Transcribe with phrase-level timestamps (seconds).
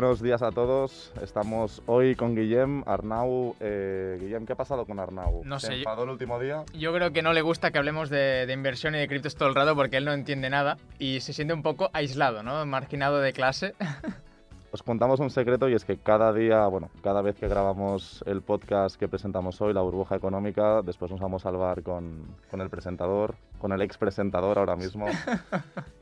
[0.00, 1.12] buenos días a todos.
[1.20, 3.56] Estamos hoy con Guillem, Arnau.
[3.58, 5.42] Eh, Guillem, ¿qué ha pasado con Arnau?
[5.44, 6.62] No ¿Se sé, yo- enfadó el último día?
[6.72, 9.48] Yo creo que no le gusta que hablemos de, de inversión y de criptos todo
[9.48, 12.64] el rato porque él no entiende nada y se siente un poco aislado, ¿no?
[12.64, 13.74] Marginado de clase.
[14.70, 18.42] Os contamos un secreto y es que cada día, bueno, cada vez que grabamos el
[18.42, 22.68] podcast que presentamos hoy, La Burbuja Económica, después nos vamos a salvar con, con el
[22.70, 25.06] presentador, con el ex presentador ahora mismo.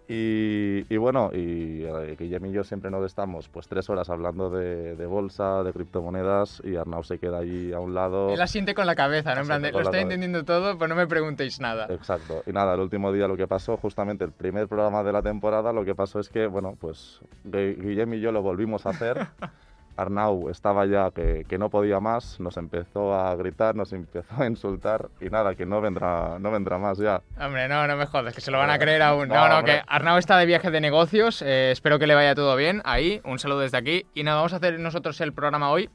[0.09, 4.51] Y, y bueno, y eh, Guillem y yo siempre nos estamos pues tres horas hablando
[4.51, 8.31] de, de bolsa, de criptomonedas y Arnau se queda allí a un lado.
[8.31, 9.41] Él asiente con la cabeza, ¿no?
[9.41, 11.87] En plan, de, lo estoy entendiendo todo, pero no me preguntéis nada.
[11.91, 12.45] Exacto.
[12.47, 15.73] Y nada, el último día lo que pasó, justamente el primer programa de la temporada,
[15.73, 19.27] lo que pasó es que, bueno, pues Gui- Guillem y yo lo volvimos a hacer.
[19.97, 24.47] Arnau estaba ya que, que no podía más, nos empezó a gritar, nos empezó a
[24.47, 27.23] insultar y nada, que no vendrá, no vendrá más ya.
[27.41, 29.29] Hombre, no, no me jodas, que se lo van a creer aún.
[29.29, 32.55] No, No, que Arnau está de viaje de negocios, eh, espero que le vaya todo
[32.57, 34.07] bien ahí, un saludo desde aquí.
[34.15, 35.89] Y nada, vamos a hacer nosotros el programa hoy.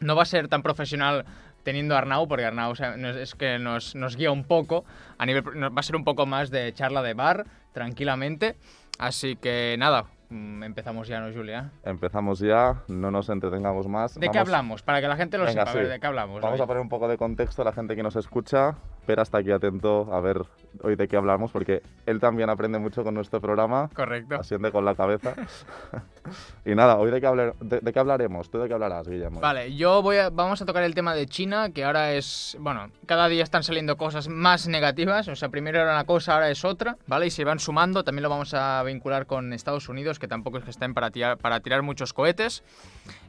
[0.00, 1.24] No va a ser tan profesional
[1.62, 4.84] teniendo a Arnau, porque Arnau o sea, nos- es que nos, nos guía un poco,
[5.16, 8.56] a nivel, va a ser un poco más de charla de bar, tranquilamente.
[8.98, 11.70] Así que nada, empezamos ya, ¿no, Julia?
[11.84, 14.14] Empezamos ya, no nos entretengamos más.
[14.14, 14.82] ¿De qué Vamos- hablamos?
[14.82, 15.90] Para que la gente lo Venga, sepa, a ver, sí.
[15.92, 16.40] ¿de qué hablamos?
[16.40, 16.64] Vamos hoy?
[16.64, 18.76] a poner un poco de contexto a la gente que nos escucha.
[19.06, 20.42] Pero hasta aquí atento a ver
[20.82, 23.90] hoy de qué hablamos, porque él también aprende mucho con nuestro programa.
[23.94, 24.36] Correcto.
[24.36, 25.34] Asiente con la cabeza.
[26.64, 28.48] y nada, hoy de qué, hablar- de, de qué hablaremos.
[28.50, 29.40] ¿Tú de qué hablarás, Guillermo?
[29.40, 32.90] Vale, yo voy a, vamos a tocar el tema de China, que ahora es, bueno,
[33.06, 36.64] cada día están saliendo cosas más negativas, o sea, primero era una cosa, ahora es
[36.64, 37.26] otra, ¿vale?
[37.26, 40.64] Y se van sumando, también lo vamos a vincular con Estados Unidos, que tampoco es
[40.64, 42.62] que estén para tirar, para tirar muchos cohetes.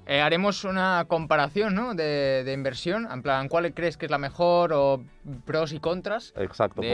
[0.05, 1.93] Eh, haremos una comparación, ¿no?
[1.95, 5.01] De, de inversión, en plan, ¿cuál crees que es la mejor o
[5.45, 6.33] pros y contras?
[6.35, 6.89] Exacto, de-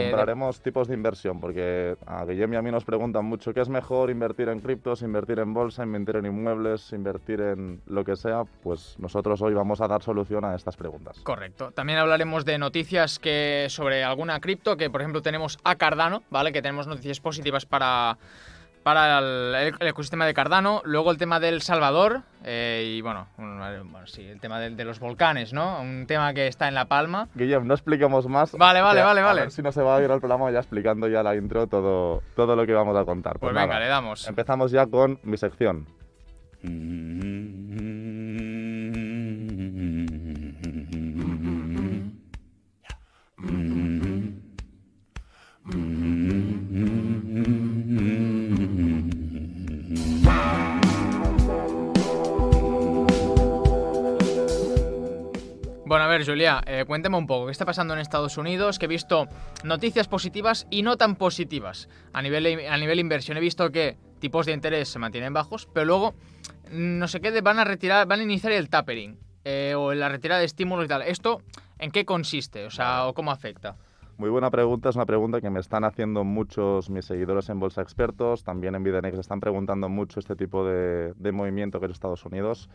[0.62, 4.10] tipos de inversión, porque a Guillem y a mí nos preguntan mucho qué es mejor
[4.10, 8.44] invertir en criptos, invertir en bolsa, invertir en inmuebles, invertir en lo que sea.
[8.62, 11.18] Pues nosotros hoy vamos a dar solución a estas preguntas.
[11.24, 11.72] Correcto.
[11.72, 16.52] También hablaremos de noticias que sobre alguna cripto, que por ejemplo tenemos a Cardano, ¿vale?
[16.52, 18.18] Que tenemos noticias positivas para,
[18.82, 20.82] para el, el ecosistema de Cardano.
[20.84, 23.58] Luego el tema del Salvador eh, y bueno, un-
[23.90, 25.80] bueno, sí, el tema de, los volcanes, ¿no?
[25.80, 27.28] Un tema que está en La Palma.
[27.34, 28.52] Guillem, no expliquemos más.
[28.52, 29.40] Vale, vale, a- vale, a vale.
[29.42, 32.22] ver si no se va a ir al programa ya explicando ya la intro todo,
[32.36, 33.38] todo lo que vamos a contar.
[33.38, 34.26] Pues, Pues, venga, nada, le damos.
[34.28, 35.86] Empezamos ya con mi sección.
[55.90, 58.78] Bueno, a ver, Julia, eh, cuéntame un poco, ¿qué está pasando en Estados Unidos?
[58.78, 59.26] Que he visto
[59.64, 63.36] noticias positivas y no tan positivas a nivel, a nivel inversión.
[63.36, 66.14] He visto que tipos de interés se mantienen bajos, pero luego,
[66.70, 70.08] mm, no sé qué, van a retirar, van a iniciar el tapering eh, o la
[70.08, 71.02] retirada de estímulos y tal.
[71.02, 71.42] ¿Esto
[71.80, 72.66] en qué consiste?
[72.66, 73.74] O sea, ¿o cómo afecta?
[74.20, 77.80] Muy buena pregunta, es una pregunta que me están haciendo muchos mis seguidores en Bolsa
[77.80, 82.26] Expertos, también en Videnex están preguntando mucho este tipo de, de movimiento que es Estados
[82.26, 82.68] Unidos.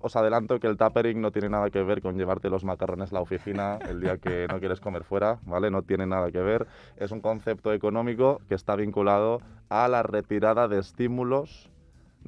[0.00, 3.16] Os adelanto que el tapering no tiene nada que ver con llevarte los macarrones a
[3.16, 5.70] la oficina el día que no quieres comer fuera, ¿vale?
[5.70, 6.66] No tiene nada que ver.
[6.96, 11.68] Es un concepto económico que está vinculado a la retirada de estímulos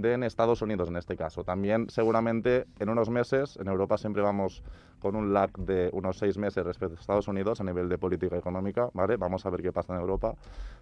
[0.00, 1.44] de en Estados Unidos en este caso.
[1.44, 4.62] También seguramente en unos meses, en Europa siempre vamos
[4.99, 8.37] con un lag de unos seis meses respecto a Estados Unidos a nivel de política
[8.37, 9.16] económica, ¿vale?
[9.16, 10.34] Vamos a ver qué pasa en Europa.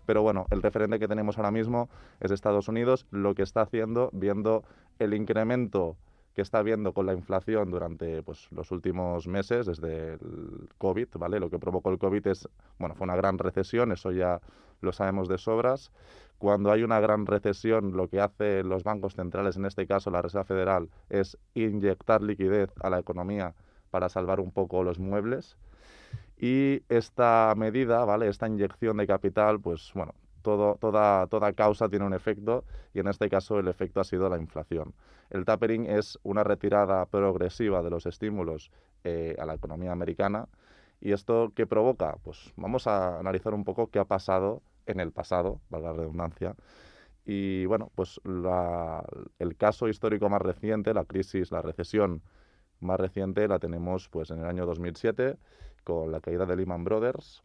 [0.07, 1.89] Pero bueno, el referente que tenemos ahora mismo
[2.21, 4.65] es Estados Unidos, lo que está haciendo, viendo
[4.99, 5.97] el incremento
[6.39, 11.41] que está viendo con la inflación durante pues, los últimos meses, desde el COVID, ¿vale?
[11.41, 12.49] Lo que provocó el COVID es,
[12.79, 14.41] bueno, fue una gran recesión, eso ya
[14.81, 15.91] lo sabemos de sobras.
[16.39, 20.23] Cuando hay una gran recesión, lo que hacen los bancos centrales, en este caso la
[20.23, 23.55] Reserva Federal, es inyectar liquidez a la economía
[23.91, 25.57] para salvar un poco los muebles.
[26.37, 28.29] Y esta medida, ¿vale?
[28.29, 32.65] Esta inyección de capital, pues bueno, toda causa tiene un efecto
[32.95, 34.95] y en este caso el efecto ha sido la inflación.
[35.31, 38.71] El tapering es una retirada progresiva de los estímulos
[39.05, 40.49] eh, a la economía americana
[41.01, 45.13] y esto qué provoca, pues vamos a analizar un poco qué ha pasado en el
[45.13, 46.57] pasado, valga la redundancia.
[47.25, 49.05] Y bueno, pues la-
[49.39, 52.23] el caso histórico más reciente, la crisis, la recesión
[52.81, 55.37] más reciente la tenemos pues en el año 2007
[55.85, 57.43] con la caída de Lehman Brothers.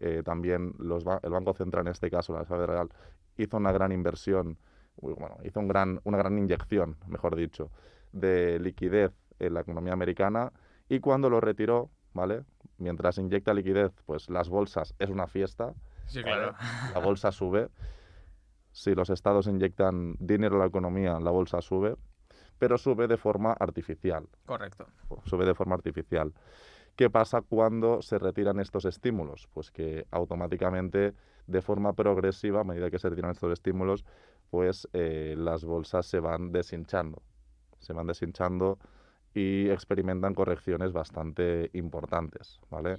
[0.00, 2.88] Eh, también los el Banco Central, en este caso la Reserva Federal,
[3.36, 4.58] hizo una gran inversión,
[4.96, 7.70] bueno, hizo un gran, una gran inyección, mejor dicho,
[8.12, 10.52] de liquidez en la economía americana
[10.88, 12.44] y cuando lo retiró, ¿vale?
[12.78, 15.74] Mientras inyecta liquidez, pues las bolsas es una fiesta,
[16.08, 16.54] Sí, claro.
[16.92, 17.68] la bolsa sube.
[18.72, 21.96] Si los estados inyectan dinero a la economía, la bolsa sube.
[22.58, 24.26] pero sube de forma artificial.
[24.44, 24.86] Correcto.
[25.24, 26.32] Sube de forma artificial.
[26.96, 29.48] ¿Qué pasa cuando se retiran estos estímulos?
[29.54, 31.14] Pues que automáticamente,
[31.46, 34.04] de forma progresiva, a medida que se retiran estos estímulos,
[34.50, 37.22] pues eh, las bolsas se van deshinchando.
[37.78, 38.78] Se van deshinchando
[39.32, 42.98] y experimentan correcciones bastante importantes, ¿vale?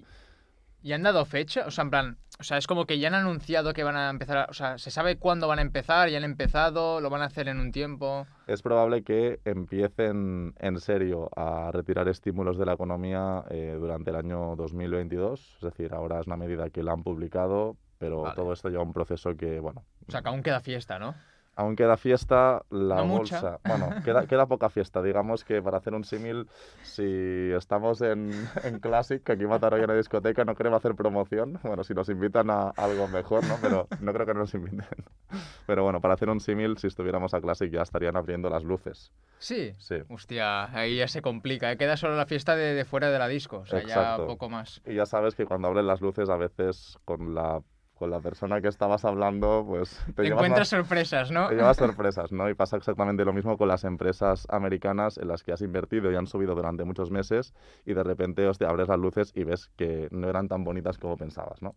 [0.81, 1.65] ¿Y han dado fecha?
[1.67, 4.09] O sea, en plan, o sea, es como que ya han anunciado que van a
[4.09, 6.09] empezar, o sea, ¿se sabe cuándo van a empezar?
[6.09, 7.01] ¿Ya han empezado?
[7.01, 8.25] ¿Lo van a hacer en un tiempo?
[8.47, 14.15] Es probable que empiecen en serio a retirar estímulos de la economía eh, durante el
[14.15, 18.69] año 2022, es decir, ahora es una medida que la han publicado, pero todo esto
[18.69, 19.83] lleva un proceso que, bueno...
[20.07, 21.15] O sea, que aún queda fiesta, ¿no?
[21.59, 23.59] Aún queda fiesta, la bolsa.
[23.65, 25.01] Bueno, queda, queda, poca fiesta.
[25.01, 26.47] Digamos que para hacer un símil,
[26.83, 28.31] si estamos en,
[28.63, 31.59] en Classic, que aquí Mataró en la discoteca, no queremos hacer promoción.
[31.63, 33.57] Bueno, si nos invitan a algo mejor, ¿no?
[33.61, 34.85] Pero no creo que nos inviten.
[35.67, 39.11] Pero bueno, para hacer un símil, si estuviéramos a Classic ya estarían abriendo las luces.
[39.39, 39.73] Sí.
[39.79, 39.95] Sí.
[40.07, 41.71] Hostia, ahí ya se complica.
[41.73, 41.77] ¿eh?
[41.77, 43.57] Queda solo la fiesta de, de fuera de la disco.
[43.57, 44.81] O sea, ya poco más.
[44.85, 47.61] Y ya sabes que cuando abren las luces, a veces con la
[47.99, 51.49] con la persona que estabas hablando, pues te, encuentras sorpresas, ¿no?
[51.49, 52.49] Te llevas sorpresas, ¿no?
[52.49, 56.15] Y pasa exactamente lo mismo con las empresas americanas en las que has invertido y
[56.15, 57.53] han subido durante muchos meses
[57.85, 60.97] y de repente os te abres las luces y ves que no eran tan bonitas
[60.97, 61.75] como pensabas, ¿no?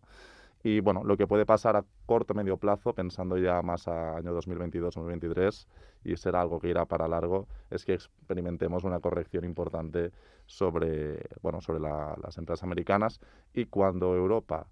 [0.63, 4.33] Y bueno, lo que puede pasar a corto medio plazo, pensando ya más a año
[4.39, 5.67] 2022-2023,
[6.05, 10.13] y será algo que irá para largo, es que experimentemos una corrección importante
[10.45, 13.19] sobre, bueno, sobre las empresas americanas
[13.53, 14.67] y cuando Europa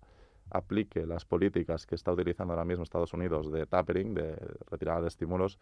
[0.52, 4.36] aplique las políticas que está utilizando ahora mismo Estados Unidos de tapering, de
[4.70, 5.58] retirada de estímulos,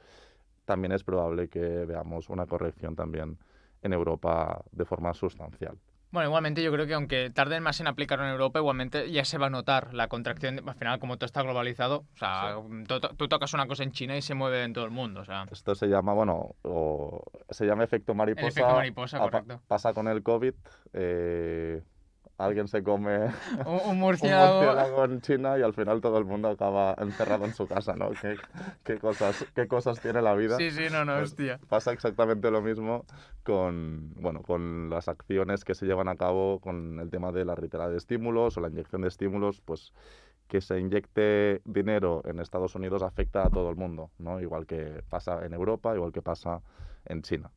[0.65, 3.37] también es probable que veamos una corrección también
[3.81, 5.77] en Europa de forma sustancial.
[6.11, 9.37] Bueno, igualmente yo creo que aunque tarden más en aplicarlo en Europa, igualmente ya se
[9.37, 10.59] va a notar la contracción.
[10.67, 12.55] Al final, como todo está globalizado, o sea,
[12.87, 15.21] tú, tocas una cosa en China y se mueve en todo el mundo.
[15.21, 15.45] O sea.
[15.51, 18.47] Esto se llama, bueno, o, se llama efecto mariposa.
[18.47, 19.61] El efecto mariposa, correcto.
[19.67, 20.53] pasa con el COVID.
[20.93, 21.83] Eh,
[22.39, 23.27] alguien se come
[23.65, 25.03] un, murciélago.
[25.03, 28.11] en China y al final todo el mundo acaba encerrado en su casa, ¿no?
[28.21, 28.37] ¿Qué,
[28.83, 30.57] qué cosas, qué cosas tiene la vida?
[30.57, 31.59] Sí, sí, no, no, pues hostia.
[31.67, 33.05] Pasa exactamente lo mismo
[33.43, 37.55] con, bueno, con las acciones que se llevan a cabo con el tema de la
[37.55, 39.91] retirada de estímulos o la inyección de estímulos, pues
[40.47, 44.41] que se inyecte dinero en Estados Unidos afecta a todo el mundo, ¿no?
[44.41, 46.61] Igual que pasa en Europa, igual que pasa
[47.05, 47.51] en China.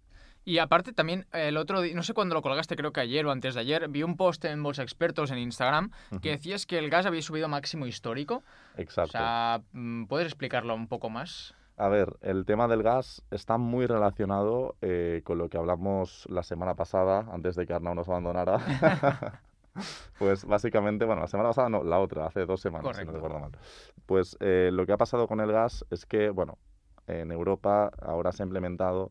[0.44, 3.30] Y aparte también el otro día, no sé cuándo lo colgaste, creo que ayer o
[3.30, 5.90] antes de ayer, vi un post en Bolsa Expertos en Instagram
[6.20, 8.42] que decías que el gas había subido máximo histórico.
[8.76, 9.10] Exacto.
[9.10, 11.54] O sea, mm, ¿puedes explicarlo un poco más?
[11.76, 16.42] A ver, el tema del gas está muy relacionado eh, con lo que hablamos la
[16.42, 18.58] semana pasada, antes de que Arnau nos abandonara.
[20.18, 23.38] pues básicamente, bueno, la semana pasada no, la otra, hace dos semanas, si no recuerdo
[23.38, 23.52] mal.
[24.06, 26.58] Pues eh, lo que ha pasado con el gas es que, bueno,
[27.06, 29.10] en Europa ahora se ha implementado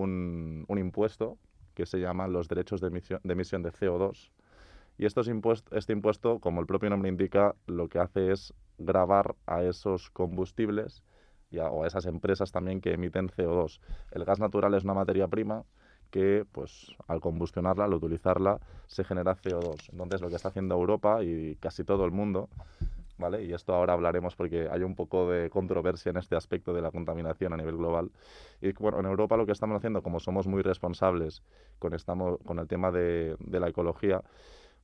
[0.00, 1.38] un, impuesto
[1.74, 4.30] que se llama los derechos de emisión de, emisión de CO2.
[4.98, 5.30] Y estos
[5.72, 11.02] este impuesto, como el propio nombre indica, lo que hace es grabar a esos combustibles
[11.58, 13.80] o a esas empresas también que emiten CO2.
[14.12, 15.64] El gas natural es una materia prima
[16.10, 19.90] que, pues, al combustionarla, al utilizarla, se genera CO2.
[19.92, 22.48] Entonces, lo que está haciendo Europa y casi todo el mundo
[23.42, 26.90] y esto ahora hablaremos porque hay un poco de controversia en este aspecto de la
[26.90, 28.10] contaminación a nivel global.
[28.60, 31.42] Y bueno, en Europa lo que estamos haciendo, como somos muy responsables
[31.78, 34.22] con, estamos, con el tema de, de la ecología,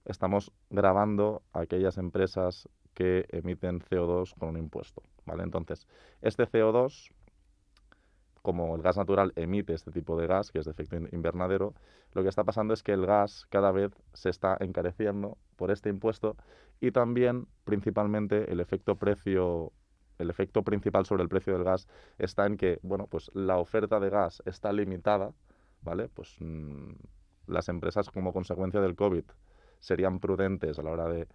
[0.05, 5.43] estamos grabando a aquellas empresas que emiten CO2 con un impuesto, ¿vale?
[5.43, 5.87] Entonces,
[6.23, 7.13] este CO2
[8.47, 11.75] como el gas natural emite este tipo de gas, que es de efecto invernadero,
[12.13, 15.89] lo que está pasando es que el gas cada vez se está encareciendo por este
[15.89, 16.37] impuesto
[16.81, 19.73] y también, principalmente, el efecto precio
[20.19, 21.87] el efecto principal sobre el precio del gas
[22.19, 25.33] está en que, bueno, pues la oferta de gas está limitada,
[25.83, 26.09] ¿vale?
[26.09, 26.93] Pues mm,
[27.47, 29.25] las empresas como consecuencia del COVID
[29.79, 31.29] serían prudentes a la hora de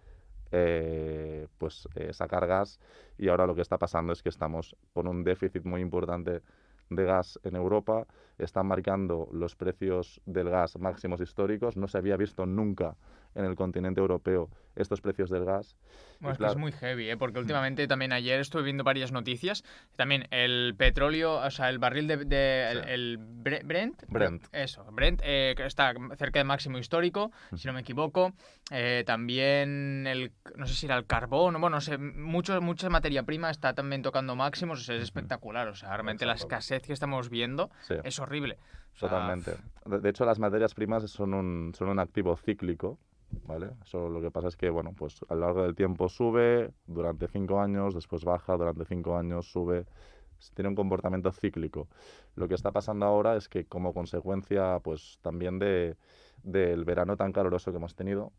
[0.50, 2.78] eh, pues eh, sacar gas
[3.16, 6.42] y ahora lo que está pasando es que estamos con un déficit muy importante
[6.90, 8.06] de gas en Europa,
[8.38, 12.96] están marcando los precios del gas máximos históricos, no se había visto nunca
[13.34, 15.76] en el continente europeo estos precios del gas.
[16.20, 17.16] Bueno, es que es muy heavy, ¿eh?
[17.16, 19.64] porque últimamente también ayer estuve viendo varias noticias.
[19.96, 22.84] También el petróleo, o sea, el barril de.
[22.86, 24.04] el, Brent.
[24.08, 24.46] Brent.
[24.52, 28.32] Eso, Brent, eh, está cerca de máximo histórico, si no me equivoco.
[28.70, 30.32] Eh, también el.
[30.56, 34.00] No sé si era el carbón, bueno, no sé, mucho, mucha materia prima está también
[34.02, 35.68] tocando máximos, o sea, es espectacular.
[35.68, 37.70] O sea, realmente la escasez que estamos viendo
[38.04, 38.58] es horrible.
[38.98, 39.56] Totalmente.
[39.86, 42.98] De hecho, las materias primas son un, son un activo cíclico
[43.46, 43.70] ¿vale?
[43.84, 47.28] Eso lo que pasa es que, bueno, pues a lo largo del tiempo sube, durante
[47.28, 49.86] cinco años, después baja, durante cinco años sube,
[50.54, 51.88] tiene un comportamiento cíclico.
[52.34, 55.96] Lo que está pasando ahora es que como consecuencia pues también de,
[56.42, 58.32] del verano tan caluroso que hemos tenido,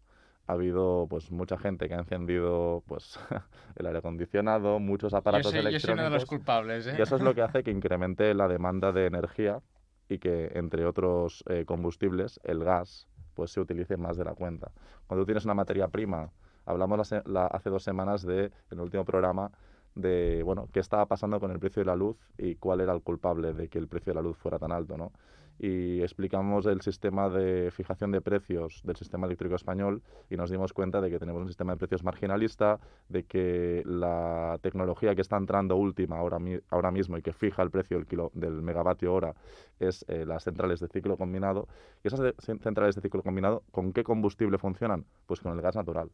[0.47, 3.19] ha habido pues mucha gente que ha encendido pues
[3.75, 5.81] el aire acondicionado, muchos aparatos yo electrónicos.
[5.81, 6.95] Yo soy uno de los culpables, ¿eh?
[6.97, 9.62] Y eso es lo que hace que incremente la demanda de energía
[10.09, 14.71] y que entre otros eh, combustibles el gas pues se utilice más de la cuenta.
[15.07, 16.29] Cuando tú tienes una materia prima,
[16.65, 19.51] hablamos la, hace dos semanas de en el último programa
[19.95, 23.01] de bueno qué estaba pasando con el precio de la luz y cuál era el
[23.01, 25.12] culpable de que el precio de la luz fuera tan alto, ¿no?
[25.59, 30.73] y explicamos el sistema de fijación de precios del sistema eléctrico español y nos dimos
[30.73, 35.38] cuenta de que tenemos un sistema de precios marginalista, de que la tecnología que está
[35.38, 36.38] entrando última ahora,
[36.69, 39.35] ahora mismo y que fija el precio del, kilo, del megavatio hora
[39.79, 41.67] es eh, las centrales de ciclo combinado.
[42.03, 45.05] ¿Y esas centrales de ciclo combinado con qué combustible funcionan?
[45.27, 46.09] Pues con el gas natural.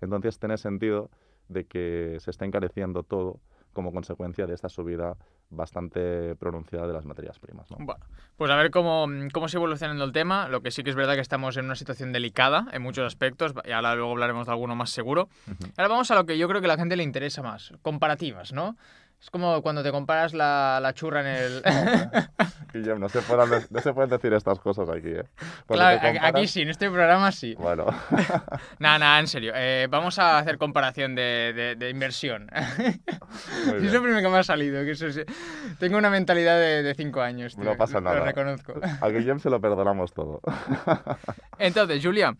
[0.00, 1.10] Entonces tiene sentido
[1.48, 3.40] de que se está encareciendo todo
[3.72, 5.16] como consecuencia de esta subida
[5.50, 7.68] bastante pronunciada de las materias primas.
[7.70, 8.00] Bueno,
[8.36, 10.48] pues a ver cómo, cómo se evolucionando el tema.
[10.48, 13.52] Lo que sí que es verdad que estamos en una situación delicada en muchos aspectos,
[13.64, 15.28] y ahora luego hablaremos de alguno más seguro.
[15.76, 18.52] Ahora vamos a lo que yo creo que a la gente le interesa más, comparativas,
[18.52, 18.76] ¿no?
[19.20, 21.62] Es como cuando te comparas la, la churra en el...
[22.72, 25.24] Guillem, no se, pueden, no se pueden decir estas cosas aquí, ¿eh?
[25.66, 27.54] claro, aquí sí, en este programa sí.
[27.58, 27.86] Bueno.
[28.78, 29.52] nada, nada, en serio.
[29.54, 32.48] Eh, vamos a hacer comparación de, de, inversión.
[32.52, 34.84] es lo primero que me ha salido.
[34.84, 35.06] Que eso
[35.78, 38.20] Tengo una mentalidad de, cinco años, No pasa nada.
[38.20, 38.74] Lo reconozco.
[39.00, 40.40] A Guillem se lo perdonamos todo.
[41.58, 42.36] Entonces, Julia,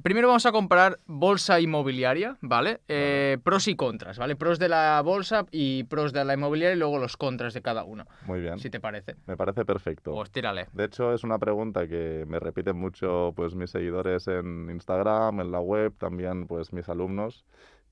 [0.00, 2.80] Primero vamos a comparar bolsa inmobiliaria, ¿vale?
[2.88, 4.36] Eh, pros y contras, ¿vale?
[4.36, 7.84] Pros de la bolsa y pros de la inmobiliaria y luego los contras de cada
[7.84, 8.06] uno.
[8.26, 8.58] Muy bien.
[8.58, 9.16] Si te parece.
[9.26, 10.12] Me parece perfecto.
[10.12, 10.68] Pues tírale.
[10.72, 15.52] De hecho, es una pregunta que me repiten mucho pues mis seguidores en Instagram, en
[15.52, 17.44] la web, también pues mis alumnos.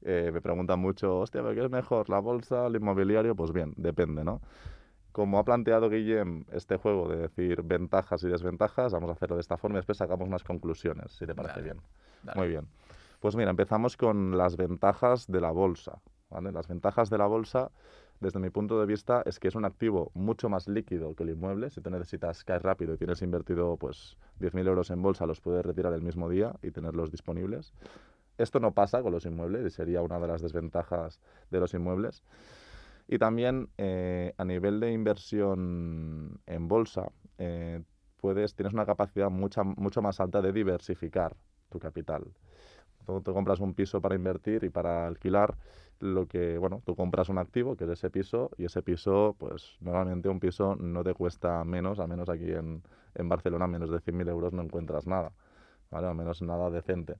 [0.03, 3.37] Eh, me preguntan mucho, hostia, ¿qué es mejor, la bolsa, el inmobiliario?
[3.37, 4.41] Pues bien, depende, ¿no?
[5.13, 9.43] Como ha planteado Guillem este juego de decir ventajas y desventajas, vamos a hacerlo de
[9.43, 11.81] esta forma y después sacamos unas conclusiones, si te parece bien.
[12.35, 12.67] Muy bien.
[13.21, 16.01] Pues mira, empezamos con las ventajas de la bolsa.
[16.31, 17.71] Las ventajas de la bolsa,
[18.21, 21.31] desde mi punto de vista, es que es un activo mucho más líquido que el
[21.31, 21.71] inmueble.
[21.71, 25.67] Si tú necesitas caer rápido y tienes invertido pues 10.000 euros en bolsa, los puedes
[25.67, 27.73] retirar el mismo día y tenerlos disponibles.
[28.39, 32.23] Esto no pasa con los inmuebles y sería una de las desventajas de los inmuebles.
[33.13, 37.83] Y también eh, a nivel de inversión en bolsa, eh,
[38.19, 41.37] puedes, tienes una capacidad mucha, mucho más alta de diversificar
[41.71, 42.23] tu capital.
[43.05, 45.57] Tú, tú, compras un piso para invertir y para alquilar,
[45.99, 49.77] lo que, bueno, tú compras un activo, que es ese piso, y ese piso, pues
[49.81, 52.81] normalmente un piso no te cuesta menos, al menos aquí en,
[53.17, 55.33] en Barcelona, menos de 100.000 euros no encuentras nada,
[55.91, 56.07] ¿vale?
[56.07, 57.17] Al menos nada decente.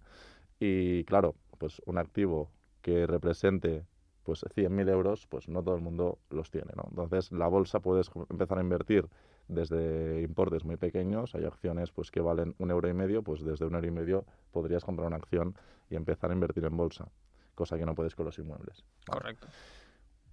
[0.61, 2.49] Y claro, pues un activo
[2.81, 3.87] que represente
[4.25, 6.85] pues 100.000 euros, pues no todo el mundo los tiene, ¿no?
[6.91, 9.09] Entonces, la bolsa puedes empezar a invertir
[9.49, 13.65] desde importes muy pequeños, hay acciones pues que valen un euro y medio, pues desde
[13.65, 15.57] un euro y medio podrías comprar una acción
[15.89, 17.09] y empezar a invertir en bolsa,
[17.55, 18.85] cosa que no puedes con los inmuebles.
[19.09, 19.49] Correcto.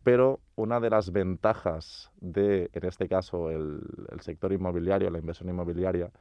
[0.03, 5.49] Pero una de las ventajas de, en este caso, el, el sector inmobiliario, la inversión
[5.49, 6.11] inmobiliaria,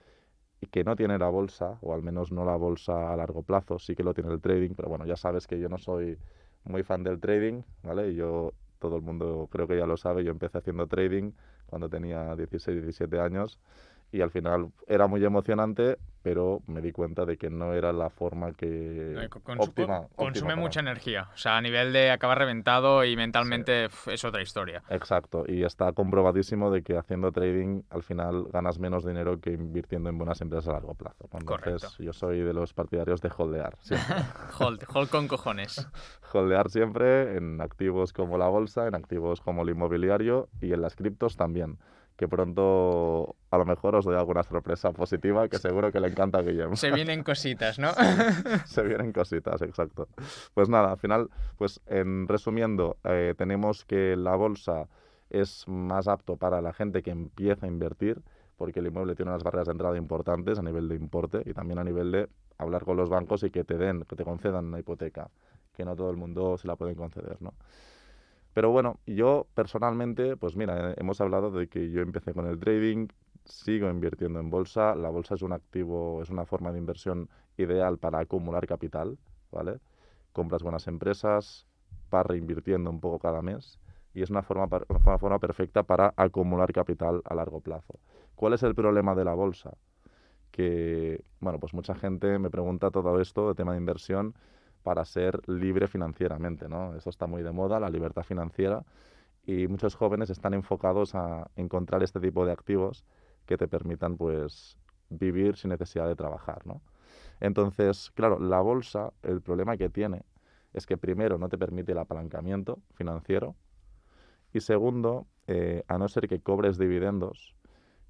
[0.60, 3.78] y que no tiene la bolsa, o al menos no la bolsa a largo plazo,
[3.78, 6.18] sí que lo tiene el trading, pero bueno, ya sabes que yo no soy
[6.66, 8.10] muy fan del trading, ¿vale?
[8.10, 11.32] Y yo, todo el mundo creo que ya lo sabe, yo empecé haciendo trading
[11.66, 13.58] cuando tenía 16, 17 años
[14.12, 18.10] y al final era muy emocionante, pero me di cuenta de que no era la
[18.10, 23.88] forma que óptima, consume mucha energía, o sea, a nivel de acabar reventado y mentalmente
[24.06, 24.82] es otra historia.
[24.90, 30.08] Exacto, y está comprobadísimo de que haciendo trading al final ganas menos dinero que invirtiendo
[30.08, 31.28] en buenas empresas a largo plazo.
[31.32, 33.74] Entonces, yo soy de los partidarios de holdear.
[34.58, 35.86] hold, hold con cojones.
[36.32, 40.96] holdear siempre en activos como la bolsa, en activos como el inmobiliario y en las
[40.96, 41.78] criptos también
[42.16, 46.38] que pronto a lo mejor os doy alguna sorpresa positiva que seguro que le encanta
[46.38, 46.76] a Guillermo.
[46.76, 47.90] Se vienen cositas, ¿no?
[48.64, 50.08] Se vienen cositas, exacto.
[50.54, 54.88] Pues nada, al final, pues en resumiendo, eh, tenemos que la bolsa
[55.28, 58.22] es más apto para la gente que empieza a invertir,
[58.56, 61.78] porque el inmueble tiene unas barreras de entrada importantes a nivel de importe y también
[61.78, 64.78] a nivel de hablar con los bancos y que te den, que te concedan una
[64.78, 65.28] hipoteca,
[65.74, 67.52] que no todo el mundo se la pueden conceder, ¿no?
[68.56, 73.08] Pero bueno, yo personalmente, pues mira, hemos hablado de que yo empecé con el trading,
[73.44, 74.94] sigo invirtiendo en bolsa.
[74.94, 79.18] La bolsa es un activo, es una forma de inversión ideal para acumular capital,
[79.52, 79.78] ¿vale?
[80.32, 81.66] Compras buenas empresas,
[82.10, 83.78] vas reinvirtiendo un poco cada mes
[84.14, 88.00] y es una forma, una forma perfecta para acumular capital a largo plazo.
[88.36, 89.76] ¿Cuál es el problema de la bolsa?
[90.50, 94.34] Que, bueno, pues mucha gente me pregunta todo esto de tema de inversión
[94.86, 96.94] para ser libre financieramente, ¿no?
[96.94, 98.84] Eso está muy de moda, la libertad financiera.
[99.46, 103.04] y muchos jóvenes están enfocados a encontrar este tipo de activos
[103.46, 104.76] que te permitan pues
[105.10, 106.82] vivir sin necesidad de trabajar, ¿no?
[107.40, 110.22] Entonces, claro, la bolsa, el problema que tiene
[110.74, 113.56] es que primero no te permite el apalancamiento financiero
[114.52, 117.56] y segundo, eh, a no ser que cobres dividendos,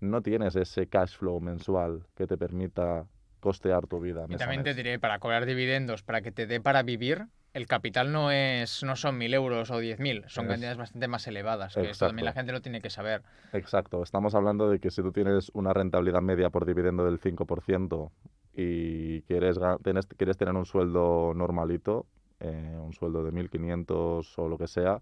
[0.01, 3.07] no tienes ese cash flow mensual que te permita
[3.47, 4.27] costear tu vida.
[4.29, 8.11] Y también te diré, para cobrar dividendos, para que te dé para vivir, el capital
[8.11, 11.75] no es no son 1.000 euros o 10.000, son Es- cantidades bastante más elevadas.
[11.75, 13.23] Que esto también la gente lo tiene que saber.
[13.53, 18.11] Exacto, estamos hablando de que si tú tienes una rentabilidad media por dividendo del 5%
[18.53, 22.07] y quieres, tienes- quieres tener un sueldo normalito,
[22.41, 25.01] eh, un sueldo de 1.500 o lo que sea,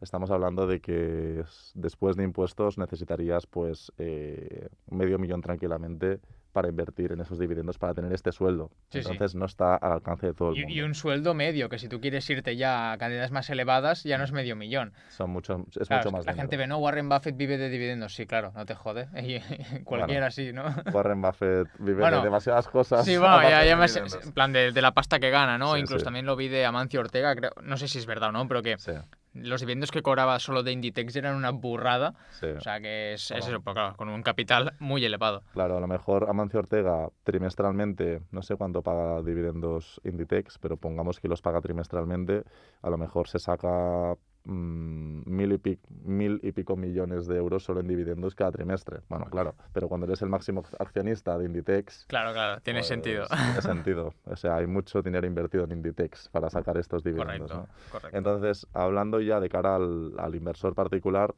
[0.00, 1.44] estamos hablando de que
[1.74, 6.18] después de impuestos necesitarías pues eh, medio millón tranquilamente
[6.58, 8.72] para invertir en esos dividendos para tener este sueldo.
[8.90, 9.08] Sí, sí.
[9.10, 10.74] Entonces no está al alcance de todo el Y, mundo.
[10.74, 14.18] y un sueldo medio, que si tú quieres irte ya a cantidades más elevadas, ya
[14.18, 14.92] no es medio millón.
[15.10, 18.12] Son mucho, es Claro, mucho más la gente ve, no, Warren Buffett vive de dividendos.
[18.16, 19.06] Sí, claro, no te jode.
[19.84, 20.64] Cualquiera sí, ¿no?
[20.92, 23.04] Warren Buffett vive Bueno, de demasiadas cosas.
[23.04, 24.18] Sí, bueno, ya, ya dividendos.
[24.24, 25.74] en plan de, de la pasta que gana, ¿no?
[25.74, 28.32] Sí, Incluso también lo vi de Amancio Ortega, creo, no sé si es verdad o
[28.32, 28.92] no, pero que Sí,
[29.34, 32.14] los dividendos que cobraba solo de Inditex eran una burrada.
[32.40, 32.46] sí.
[32.46, 35.42] O sea que es, eso, claro, con un capital muy elevado.
[35.52, 41.20] Claro, a lo mejor Amancio Ortega trimestralmente, no sé cuánto paga dividendos Inditex, pero pongamos
[41.20, 42.42] que los paga trimestralmente,
[42.82, 44.14] a lo mejor se saca
[44.44, 49.00] mm, mil, y pic- mil y pico millones de euros solo en dividendos cada trimestre.
[49.08, 52.06] Bueno, claro, pero cuando eres el máximo accionista de Inditex...
[52.06, 53.26] Claro, claro, tiene pues, sentido.
[53.26, 54.14] Tiene sentido.
[54.24, 57.50] O sea, hay mucho dinero invertido en Inditex para sacar estos dividendos.
[57.50, 57.90] Correcto, ¿no?
[57.92, 58.16] correcto.
[58.18, 61.34] Entonces, hablando ya de cara al, al inversor particular,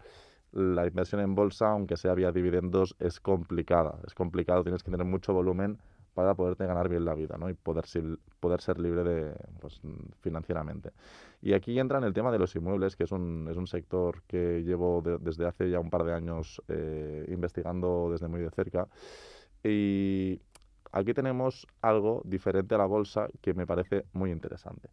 [0.53, 3.99] la inversión en bolsa, aunque sea vía dividendos, es complicada.
[4.07, 5.79] Es complicado, tienes que tener mucho volumen
[6.15, 7.49] para poderte ganar bien la vida ¿no?
[7.51, 7.85] y poder,
[8.41, 9.81] poder ser libre de, pues,
[10.21, 10.91] financieramente.
[11.43, 14.23] Y aquí entra en el tema de los inmuebles, que es un, es un sector
[14.27, 18.51] que llevo de- desde hace ya un par de años eh, investigando desde muy de
[18.51, 18.89] cerca.
[19.63, 20.41] Y
[20.93, 24.89] aquí tenemos algo diferente a la bolsa que me parece muy interesante.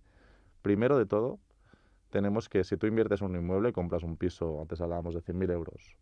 [0.62, 1.40] Primero de todo,
[2.10, 5.52] tenemos que si tú inviertes en un inmueble, compras un piso, antes hablábamos de 100.000
[5.52, 5.98] euros,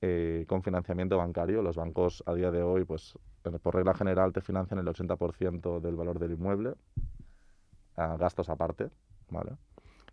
[0.00, 3.18] eh, con financiamiento bancario, los bancos a día de hoy, pues
[3.62, 6.74] por regla general te financian el 80% del valor del inmueble,
[7.96, 8.90] a gastos aparte,
[9.28, 9.52] ¿vale?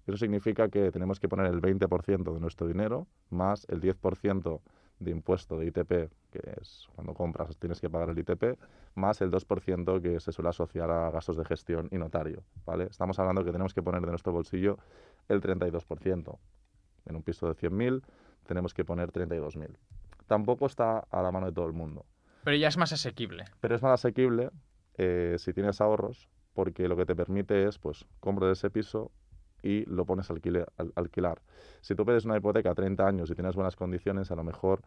[0.06, 4.62] Eso significa que tenemos que poner el 20% de nuestro dinero más el 10%
[5.00, 5.90] de impuesto de ITP,
[6.32, 8.58] que es cuando compras tienes que pagar el ITP,
[8.96, 12.86] más el 2% que se suele asociar a gastos de gestión y notario, ¿vale?
[12.86, 14.78] Estamos hablando que tenemos que poner de nuestro bolsillo
[15.28, 16.38] el 32%.
[17.06, 18.02] En un piso de 100.000
[18.48, 19.78] tenemos que poner 32.000.
[20.26, 22.06] Tampoco está a la mano de todo el mundo,
[22.44, 23.46] Pero ya es más asequible.
[23.62, 24.50] pero es más asequible
[24.98, 29.12] eh, si tienes ahorros, porque lo que te permite es, pues, compras ese piso
[29.62, 31.42] y lo pones a alquile- al- alquilar.
[31.82, 34.82] Si tú pides una hipoteca a 30 años y tienes buenas condiciones, a lo mejor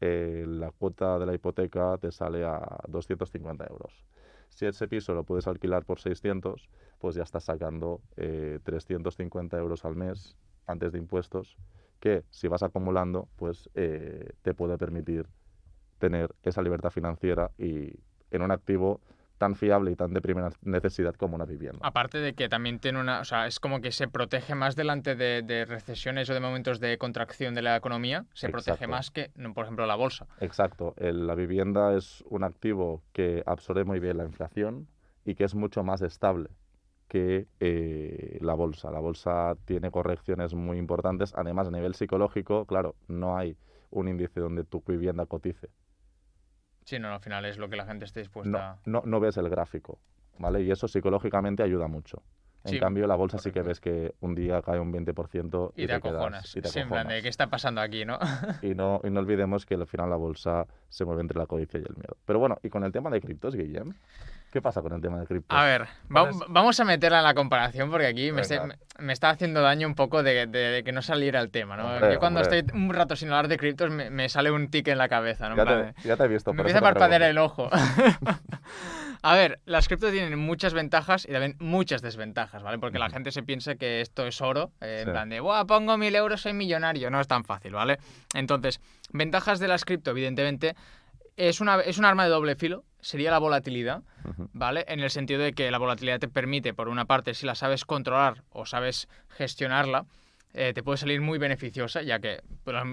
[0.00, 4.04] eh, la cuota de la hipoteca te sale a 250 euros.
[4.48, 9.84] Si ese piso lo puedes alquilar por 600, pues ya estás sacando eh, 350 euros
[9.84, 11.56] al mes antes de impuestos,
[12.00, 15.26] que si vas acumulando, pues eh, te puede permitir
[15.98, 17.92] tener esa libertad financiera y
[18.30, 19.00] en un activo
[19.38, 21.78] tan fiable y tan de primera necesidad como una vivienda.
[21.82, 25.14] Aparte de que también tiene una, o sea, es como que se protege más delante
[25.14, 29.30] de, de recesiones o de momentos de contracción de la economía, se protege más que,
[29.54, 30.26] por ejemplo, la bolsa.
[30.40, 34.88] Exacto, el- la vivienda es un activo que absorbe muy bien la inflación
[35.26, 36.48] y que es mucho más estable
[37.08, 38.90] que eh, la bolsa.
[38.90, 43.56] La bolsa tiene correcciones muy importantes, además a nivel psicológico, claro, no hay
[43.90, 45.70] un índice donde tu vivienda cotice.
[46.84, 49.36] Sí, no, al final es lo que la gente esté No, dispuesta no, no ves
[49.36, 50.00] el gráfico,
[50.38, 50.62] ¿vale?
[50.62, 52.22] Y eso psicológicamente ayuda mucho.
[52.66, 53.68] En Sí, cambio, la bolsa sí que correcto.
[53.68, 56.56] ves que un día cae un 20% y, y te te quedas- acojonas.
[56.56, 57.22] y te Sí, en plan de acojonas.
[57.22, 58.18] qué está pasando aquí, ¿no?
[58.62, 61.78] Y no, y no olvidemos que al final la bolsa se mueve entre la codicia
[61.78, 62.16] y el miedo.
[62.24, 63.92] Pero bueno, y con el tema de criptos, Guillem,
[64.50, 65.56] ¿qué pasa con el tema de criptos?
[65.56, 65.82] A ver,
[66.14, 68.76] va- vamos a meterla en la comparación porque aquí me, Venga.
[68.98, 71.86] me- está haciendo daño un poco de, de- de que no saliera el tema, ¿no?
[71.94, 72.58] Hombre, Yo cuando hombre.
[72.58, 75.48] estoy un rato sin hablar de criptos me, me sale un tic en la cabeza,
[75.48, 75.56] ¿no?
[75.56, 76.52] Ya, te, ya te he visto.
[76.52, 77.68] me empieza a parpadear el ojo.
[79.28, 82.78] a ver, las criptos tienen muchas ventajas y también muchas desventajas, ¿vale?
[82.78, 85.98] Porque la gente se piensa que esto es oro, eh, en plan de, Buah, pongo
[85.98, 87.10] mil euros, soy millonario.
[87.10, 87.98] No es tan fácil, ¿vale?
[88.34, 90.76] Entonces, ventajas de las cripto, evidentemente,
[91.36, 94.04] es, una, es un arma de doble filo, sería la volatilidad.
[94.52, 94.84] ¿vale?
[94.86, 97.84] En el sentido de que la volatilidad te permite, por una parte, si la sabes
[97.84, 100.06] controlar o sabes gestionarla,
[100.56, 102.40] eh, te puede salir muy beneficiosa, ya que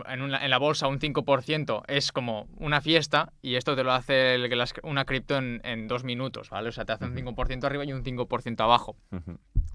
[0.10, 3.93] en, una- en la bolsa un 5% es como una fiesta y esto te lo
[3.93, 6.69] hace el que las- una cripto en, en dos minutos, ¿vale?
[6.69, 7.19] O sea, te hace un Ujú.
[7.19, 8.95] 5% arriba y un 5% abajo.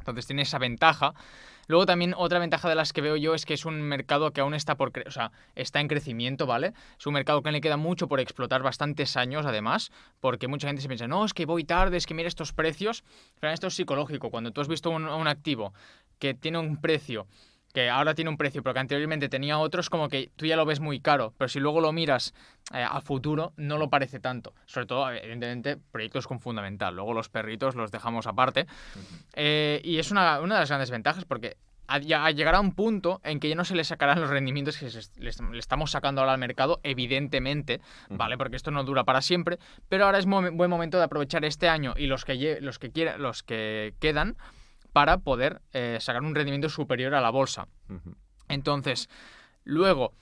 [0.01, 1.15] Entonces tiene esa ventaja.
[1.67, 4.41] Luego también otra ventaja de las que veo yo es que es un mercado que
[4.41, 6.73] aún está por o sea, está en crecimiento, ¿vale?
[6.99, 10.81] Es un mercado que le queda mucho por explotar bastantes años además, porque mucha gente
[10.81, 13.05] se piensa, "No, es que voy tarde, es que mira estos precios."
[13.39, 15.75] Pero esto es psicológico, cuando tú has visto un, un activo
[16.19, 17.27] que tiene un precio
[17.79, 20.67] que ahora tiene un precio, pero que anteriormente tenía otros, como que tú ya lo
[20.67, 22.35] ves muy caro, pero si luego lo miras
[22.75, 24.53] eh, a futuro, no lo parece tanto.
[24.67, 26.97] Sobre todo, evidentemente, proyectos con fundamental.
[26.97, 28.67] Luego los perritos los dejamos aparte.
[29.35, 31.57] Eh, y es una, una, de las grandes ventajas porque
[32.01, 35.93] llegará un punto en que ya no se le sacarán los rendimientos que le, estamos
[35.93, 38.37] sacando ahora al mercado, evidentemente, ¿vale?
[38.37, 41.95] Porque esto no dura para siempre, pero ahora es buen momento de aprovechar este año
[41.97, 44.37] y los que, los que, quiera, los que quedan
[44.99, 47.69] para poder eh, sacar un rendimiento superior a la bolsa.
[48.49, 49.09] Entonces,
[49.63, 50.13] luego,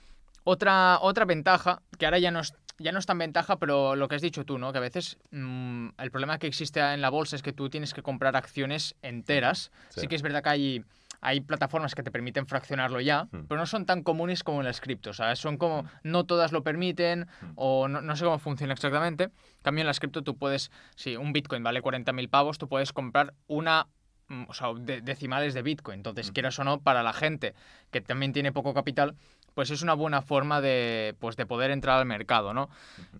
[0.43, 4.07] otra, otra ventaja, que ahora ya no es ya no es tan ventaja, pero lo
[4.07, 4.71] que has dicho tú, ¿no?
[4.71, 7.95] Que a veces mm, el problema que existe en la bolsa es que tú tienes
[7.95, 9.71] que comprar acciones enteras.
[9.89, 10.85] Sí, que es verdad que hay,
[11.19, 14.79] hay plataformas que te permiten fraccionarlo ya, pero no son tan comunes como en las
[14.79, 15.17] criptos.
[15.17, 15.39] ¿sabes?
[15.39, 19.23] Son como, no todas lo permiten o no, sé cómo funciona exactamente.
[19.23, 22.93] En cambio, en las cripto tú puedes, si un Bitcoin vale 40.000 pavos, tú puedes
[22.93, 23.96] comprar una Mm,
[24.47, 25.99] o sea, decimales de Bitcoin.
[25.99, 27.53] Entonces, quieras o no, para la gente
[27.91, 29.15] que también tiene poco capital,
[29.57, 32.69] pues es una buena forma de, pues de poder entrar al mercado, ¿no?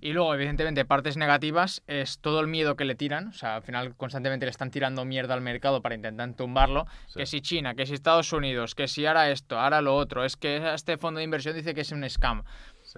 [0.01, 3.63] Y luego, evidentemente, partes negativas es todo el miedo que le tiran, o sea, al
[3.63, 7.87] final constantemente le están tirando mierda al mercado para intentar tumbarlo, que si China, que
[7.87, 11.23] si Estados Unidos, que si ahora esto, ahora lo otro, es que este fondo de
[11.23, 12.43] inversión dice que es un scam.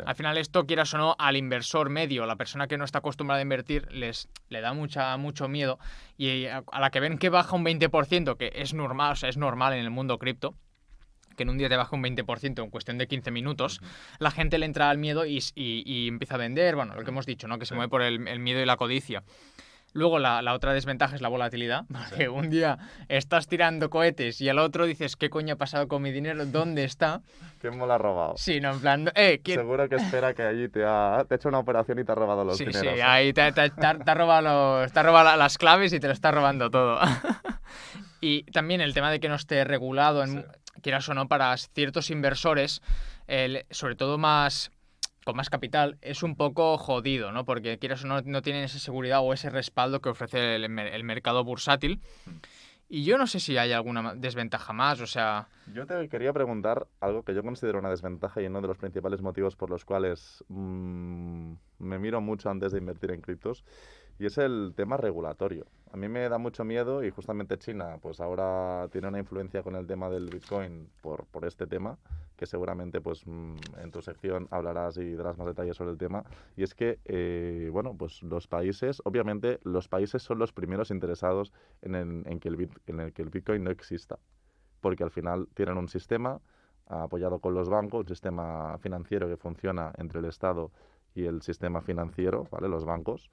[0.06, 3.40] Al final esto, quieras o no, al inversor medio, la persona que no está acostumbrada
[3.40, 5.80] a invertir, les le da mucha, mucho miedo.
[6.18, 9.38] Y a la que ven que baja un 20%, que es normal, o sea, es
[9.38, 10.56] normal en el mundo cripto,
[11.36, 13.80] que en un día te baja un 20% en cuestión de 15 minutos,
[14.20, 17.26] la gente le entra al miedo y, y, empieza a vender, bueno, lo que hemos
[17.26, 17.58] dicho, ¿no?
[17.58, 19.24] Que se mueve por el, el miedo y la codicia.
[19.94, 24.60] Luego la, otra desventaja es la volatilidad, porque un día estás tirando cohetes y al
[24.60, 26.46] otro dices, ¿qué coño ha pasado con mi dinero?
[26.46, 27.22] ¿Dónde está?
[27.60, 28.34] ¿Quién me lo ha robado?
[28.38, 29.12] Sí, no, en plan...
[29.16, 32.16] Eh, Seguro que espera que allí te ha, te hecho una operación y te ha
[32.16, 32.82] robado los dineros.
[32.82, 36.32] Sí, sí, ahí te, ha robado, te ha robado las claves y te lo está
[36.32, 37.00] robando todo.
[38.22, 40.46] y también el tema de que no esté regulado, en,
[40.82, 42.82] quieras o no, para ciertos inversores,
[43.72, 44.72] sobre todo más
[45.30, 47.46] con más capital es un poco jodido, ¿no?
[47.46, 50.70] Porque quieras o no, no tienen esa seguridad o ese respaldo que ofrece el,
[51.04, 52.02] mercado bursátil.
[52.90, 55.48] Y yo no sé si hay alguna desventaja más, o sea...
[55.72, 59.22] Yo te quería preguntar algo que yo considero una desventaja y uno de los principales
[59.22, 63.64] motivos por los cuales mm, me miro mucho antes de invertir en criptos,
[64.18, 65.68] y es el tema regulatorio.
[65.94, 69.76] A mí me da mucho miedo y justamente China, pues ahora tiene una influencia con
[69.76, 72.00] el tema del Bitcoin por, por este tema,
[72.40, 76.24] que seguramente pues mm, en tu sección hablarás y darás más detalles sobre el tema.
[76.56, 81.52] Y es que, eh, bueno, pues los países, obviamente los países son los primeros interesados
[81.82, 84.20] en, en, que el, en el que el Bitcoin no exista,
[84.80, 86.40] porque al final tienen un sistema
[86.88, 90.72] apoyado con los bancos, un sistema financiero que funciona entre el Estado
[91.14, 92.70] y el sistema financiero, ¿vale?
[92.70, 93.30] Los bancos.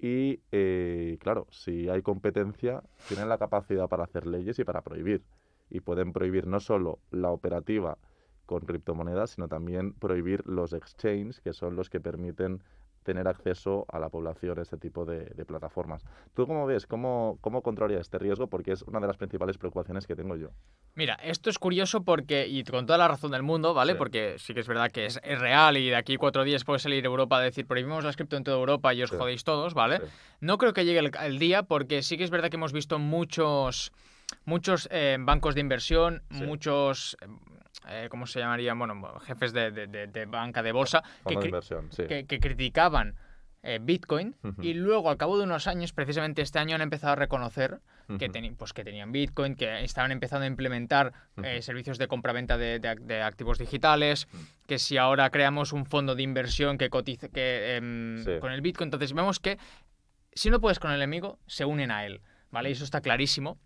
[0.00, 5.22] Y eh, claro, si hay competencia, tienen la capacidad para hacer leyes y para prohibir.
[5.70, 7.96] Y pueden prohibir no solo la operativa
[8.46, 12.62] con criptomonedas, sino también prohibir los exchanges, que son los que permiten
[13.02, 16.04] tener acceso a la población a este tipo de, plataformas.
[16.34, 16.86] ¿Tú cómo ves?
[16.86, 18.46] ¿Cómo, ¿Cómo controlaría este riesgo?
[18.46, 20.50] Porque es una de las principales preocupaciones que tengo yo.
[20.94, 23.96] Mira, esto es curioso porque, y con toda la razón del mundo, ¿vale?
[23.96, 27.04] Porque sí que es verdad que es, real y de aquí cuatro días puede salir
[27.04, 30.00] Europa a decir prohibimos las cripto en toda Europa y os jodéis todos, ¿vale?
[30.40, 33.92] No creo que llegue el, día porque sí que es verdad que hemos visto muchos
[34.44, 37.16] muchos eh, bancos de inversión, muchos
[37.88, 38.78] eh, ¿cómo se llamarían?
[38.78, 43.16] Bueno, jefes de, de, banca de bolsa que, que, criticaban
[43.62, 47.16] eh, Bitcoin y luego al cabo de unos años, precisamente este año han empezado a
[47.16, 47.80] reconocer
[48.18, 53.22] que, pues, que tenían Bitcoin, que estaban empezando a implementar eh, servicios de compra-venta de,
[53.22, 54.26] activos digitales,
[54.66, 58.88] que si ahora creamos un fondo de inversión que cotice que, em, con el Bitcoin,
[58.88, 59.58] entonces vemos que
[60.34, 62.70] si no puedes con el enemigo, se unen a él, ¿vale?
[62.70, 63.58] Y eso está clarísimo.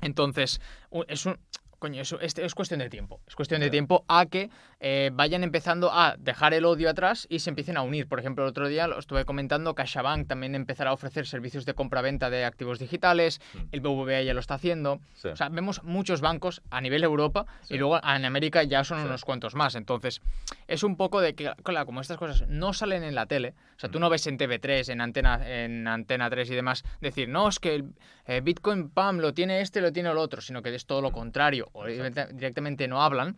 [0.00, 0.60] Entonces,
[1.08, 1.38] es un,
[1.78, 3.20] coño, eso es, es, cuestión de tiempo.
[3.26, 7.38] Es cuestión de tiempo a que eh, vayan empezando a dejar el odio atrás y
[7.38, 8.08] se empiecen a unir.
[8.08, 11.74] Por ejemplo, el otro día lo estuve comentando, CaixaBank también empezará a ofrecer servicios de
[11.74, 13.58] compra-venta de activos digitales, mm.
[13.72, 15.00] el BBVA ya lo está haciendo.
[15.24, 19.24] O sea, vemos muchos bancos a nivel Europa y luego en América ya son unos
[19.24, 19.74] cuantos más.
[19.74, 20.20] Entonces,
[20.66, 23.80] es un poco de que, claro, como estas cosas no salen en la tele, o
[23.80, 24.00] sea, tú mm.
[24.00, 27.76] no ves en TV3, en Antena, en Antena 3 y demás, decir, no, es que
[27.76, 27.92] el
[28.26, 31.10] eh, Bitcoin, pam, lo tiene este, lo tiene el otro, sino que es todo lo
[31.10, 31.14] mm.
[31.14, 33.36] contrario o directamente no hablan,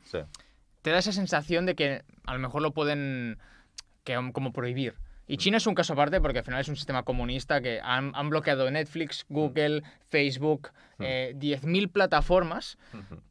[0.82, 3.38] te da esa sensación de que a lo mejor lo pueden
[4.04, 4.94] que, como prohibir.
[5.26, 8.10] Y China es un caso aparte porque al final es un sistema comunista que han,
[8.16, 12.78] han bloqueado Netflix, Google, Facebook, eh, 10.000 plataformas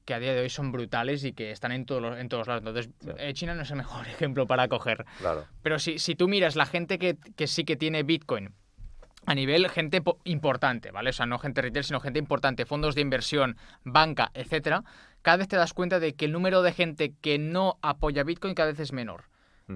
[0.06, 2.48] que a día de hoy son brutales y que están en, todos los- en todos
[2.48, 2.62] lados.
[2.66, 3.10] Entonces, Sí.
[3.18, 5.06] eh, China no es el mejor ejemplo para coger.
[5.18, 5.46] Claro.
[5.62, 8.54] Pero si, si tú miras la gente que, que sí que tiene Bitcoin
[9.30, 11.12] a nivel gente po- importante, ¿vale?
[11.12, 14.84] O sea, no gente retail, sino gente importante, fondos de inversión, banca, etcétera,
[15.22, 18.56] cada vez te das cuenta de que el número de gente que no apoya Bitcoin
[18.56, 19.26] cada vez es menor.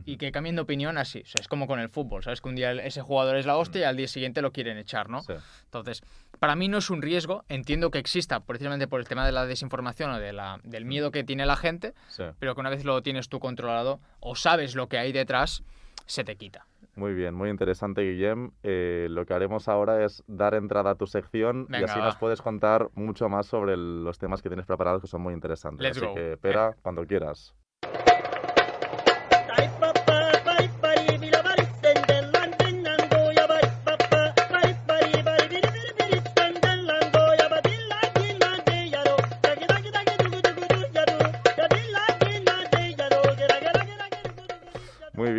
[0.06, 1.20] Y que cambien de opinión así.
[1.20, 2.42] O sea, es como con el fútbol, ¿sabes?
[2.42, 5.08] Que un día ese jugador es la hostia y al día siguiente lo quieren echar,
[5.08, 5.22] ¿no?
[5.22, 5.34] Sí.
[5.66, 6.02] Entonces,
[6.40, 7.46] para mí no es un riesgo.
[7.48, 11.12] Entiendo que exista precisamente por el tema de la desinformación o de la, del miedo
[11.12, 12.24] que tiene la gente, Sí.
[12.40, 15.62] pero que una vez lo tienes tú controlado o sabes lo que hay detrás,
[16.08, 16.66] se te quita.
[16.96, 18.52] Muy bien, muy interesante, Guillem.
[18.62, 22.06] Eh, lo que haremos ahora es dar entrada a tu sección y así va.
[22.06, 25.34] nos puedes contar mucho más sobre el- los temas que tienes preparados que son muy
[25.34, 25.82] interesantes.
[25.84, 26.14] Let's así go.
[26.14, 27.56] que, Pera, cuando quieras.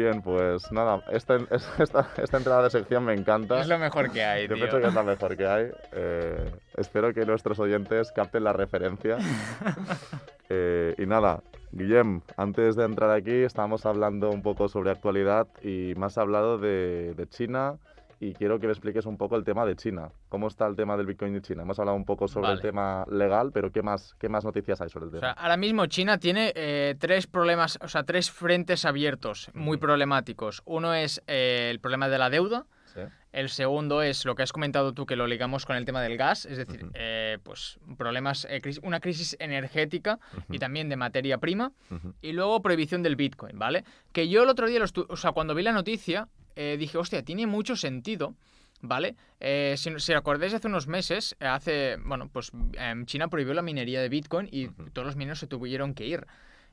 [0.05, 1.37] Bien, pues nada, esta,
[1.79, 3.61] esta, esta entrada de sección me encanta.
[3.61, 4.57] Es lo mejor que hay, Yo tío.
[4.65, 5.71] pienso que es la mejor que hay.
[5.93, 9.19] Eh, espero que nuestros oyentes capten la referencia.
[10.51, 15.95] Eh, y nada, Guillem, antes de entrar aquí estábamos hablando un poco sobre actualidad y
[15.97, 17.79] más hablado de, de China
[18.29, 20.11] y quiero que me expliques un poco el tema de China.
[20.29, 21.63] ¿Cómo está el tema del Bitcoin de China?
[21.63, 24.89] Hemos hablado un poco sobre el tema legal, pero ¿qué más, qué más noticias hay
[24.89, 25.21] sobre el O tema?
[25.21, 30.63] sea, ahora mismo China tiene eh, tres problemas, o sea, tres frentes abiertos muy problemáticos.
[30.65, 32.67] Uno es eh, el problema de la deuda.
[32.95, 33.01] Sí.
[33.33, 36.17] El segundo es lo que has comentado tú, que lo ligamos con el tema del
[36.17, 41.39] gas, es decir, eh, pues problemas, eh, cris- una crisis energética y también de materia
[41.39, 41.73] prima.
[42.23, 43.85] Y luego prohibición del Bitcoin, ¿vale?
[44.13, 47.23] Que yo el otro día, lo o sea, cuando vi la noticia, eh, dije, hostia,
[47.23, 48.35] tiene mucho sentido,
[48.81, 49.17] ¿vale?
[49.41, 53.63] Eh, si, si acordáis, hace unos meses, eh, hace, bueno, pues em, China prohibió la
[53.63, 56.27] minería de Bitcoin y todos los mineros se tuvieron que ir.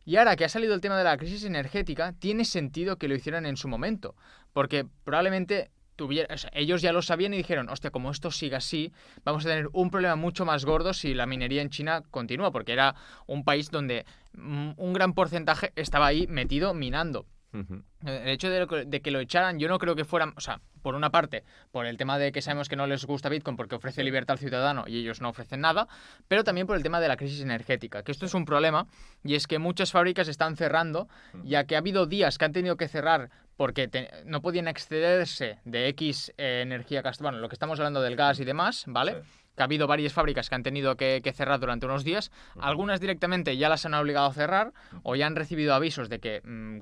[0.03, 3.15] Y ahora que ha salido el tema de la crisis energética, tiene sentido que lo
[3.15, 4.15] hicieran en su momento,
[4.51, 8.57] porque probablemente tuviera, o sea, ellos ya lo sabían y dijeron, hostia, como esto siga
[8.57, 8.91] así,
[9.23, 12.73] vamos a tener un problema mucho más gordo si la minería en China continúa, porque
[12.73, 12.95] era
[13.27, 17.27] un país donde mm, un gran porcentaje estaba ahí metido minando.
[17.53, 17.83] Ujú.
[18.05, 20.41] El hecho de, lo que- de que lo echaran, yo no creo que fueran, o
[20.41, 23.55] sea, por una parte, por el tema de que sabemos que no les gusta Bitcoin
[23.57, 25.87] porque ofrece libertad al ciudadano y ellos no ofrecen nada,
[26.27, 28.87] pero también por el tema de la crisis energética, que esto es un problema
[29.23, 31.07] y es que muchas fábricas están cerrando,
[31.43, 35.59] ya que ha habido días que han tenido que cerrar porque te- no podían excederse
[35.65, 39.13] de X eh, energía, gas- bueno, lo que estamos hablando del gas y demás, ¿vale?
[39.21, 39.27] Sí.
[39.55, 42.31] que ha habido varias fábricas que han tenido que, que cerrar durante unos días.
[42.61, 44.71] Algunas directamente ya las han obligado a cerrar
[45.03, 46.81] o ya han recibido avisos de que mm, mm,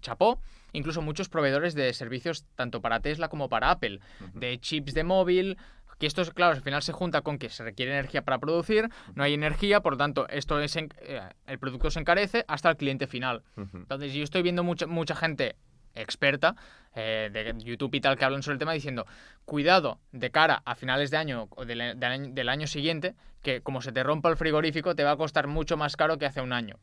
[0.00, 0.40] chapó.
[0.72, 4.00] Incluso muchos proveedores de servicios tanto para Tesla como para Apple,
[4.34, 5.56] de chips de móvil.
[5.98, 8.90] Que esto, es, claro, al final se junta con que se requiere energía para producir,
[9.14, 12.68] no hay energía, por lo tanto, esto es en- eh, el producto se encarece hasta
[12.68, 13.42] el cliente final.
[13.72, 15.56] Entonces, yo estoy viendo mucha, mucha gente
[15.94, 16.54] experta
[16.94, 19.06] eh, de YouTube y tal que hablan sobre el tema diciendo,
[19.46, 23.62] cuidado de cara a finales de año o del, del año del año siguiente, que
[23.62, 26.40] como se te rompa el frigorífico te va a costar mucho más caro que hace
[26.42, 26.76] un año.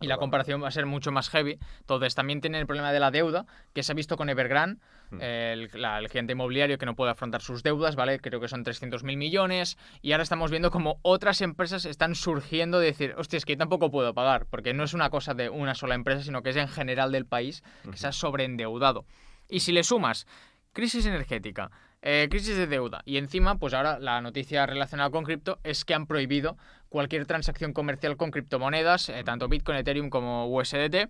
[0.00, 1.58] Y la comparación va a ser mucho más heavy.
[1.80, 4.78] Entonces, también tienen el problema de la deuda, que se ha visto con Evergrande,
[5.20, 8.20] el, la- el gigante inmobiliario que no puede afrontar sus deudas, ¿vale?
[8.20, 9.78] Creo que son 300.000 millones.
[10.02, 13.58] Y ahora estamos viendo como otras empresas están surgiendo de decir, hostia, es que yo
[13.58, 16.56] tampoco puedo pagar, porque no es una cosa de una sola empresa, sino que es
[16.56, 19.06] en general del país que se ha sobreendeudado.
[19.48, 20.26] Y si le sumas
[20.74, 21.70] crisis energética,
[22.02, 25.94] eh, crisis de deuda y encima, pues ahora la noticia relacionada con cripto es que
[25.94, 26.56] han prohibido
[26.88, 31.08] cualquier transacción comercial con criptomonedas, eh, tanto Bitcoin, Ethereum como USDT.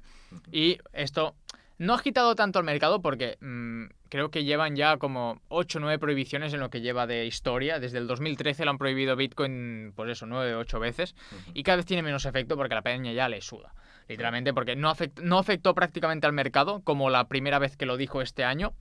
[0.53, 1.35] Y esto
[1.79, 5.81] no ha agitado tanto al mercado porque mm, creo que llevan ya como 8 o
[5.83, 7.79] 9 prohibiciones en lo que lleva de historia.
[7.79, 11.15] Desde el 2013 lo han prohibido Bitcoin, pues eso, 9 o 8 veces.
[11.55, 13.73] Y cada vez tiene menos efecto porque la peña ya le suda.
[14.09, 17.97] Literalmente porque no, afect- no afectó prácticamente al mercado como la primera vez que lo
[17.97, 18.73] dijo este año.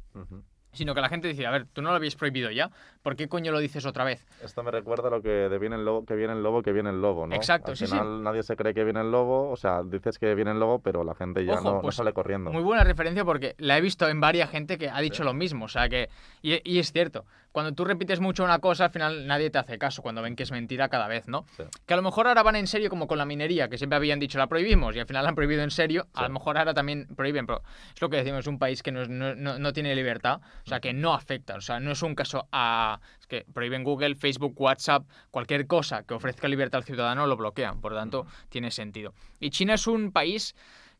[0.77, 2.69] Sino que la gente dice, a ver, tú no lo habías prohibido ya,
[3.01, 4.25] ¿por qué coño lo dices otra vez?
[4.43, 6.71] Esto me recuerda a lo que de viene el lobo, que viene el lobo, que
[6.71, 7.35] viene el lobo, ¿no?
[7.35, 7.91] Exacto, Al sí, sí.
[7.91, 10.79] final nadie se cree que viene el lobo, o sea, dices que viene el lobo,
[10.79, 12.51] pero la gente ya Ojo, no, no pues, sale corriendo.
[12.51, 15.65] Muy buena referencia porque la he visto en varias gente que ha dicho lo mismo.
[15.65, 16.09] O sea que.
[16.41, 17.25] Y, y es cierto.
[17.58, 20.43] Cuando tú repites mucho una cosa, al final nadie te hace caso cuando ven que
[20.43, 21.43] es mentira cada vez, ¿no?
[21.58, 21.63] Sí.
[21.88, 24.20] Que a lo mejor ahora van en serio como con la minería, que siempre habían
[24.20, 26.06] dicho la prohibimos y al final la han prohibido en serio.
[26.13, 27.63] A lo mejor ahora también prohíben, pero
[27.96, 30.39] es lo que decimos, es un país que no, es- no- no- no tiene libertad,
[30.65, 31.56] o sea que no afecta.
[31.56, 33.00] O sea, no es un caso a.
[33.20, 37.82] Es que prohíben Google, Facebook, WhatsApp, cualquier cosa que ofrezca libertad al ciudadano lo bloquean.
[37.82, 39.15] Por lo tanto, tiene sentido.
[39.39, 40.54] Y China es un país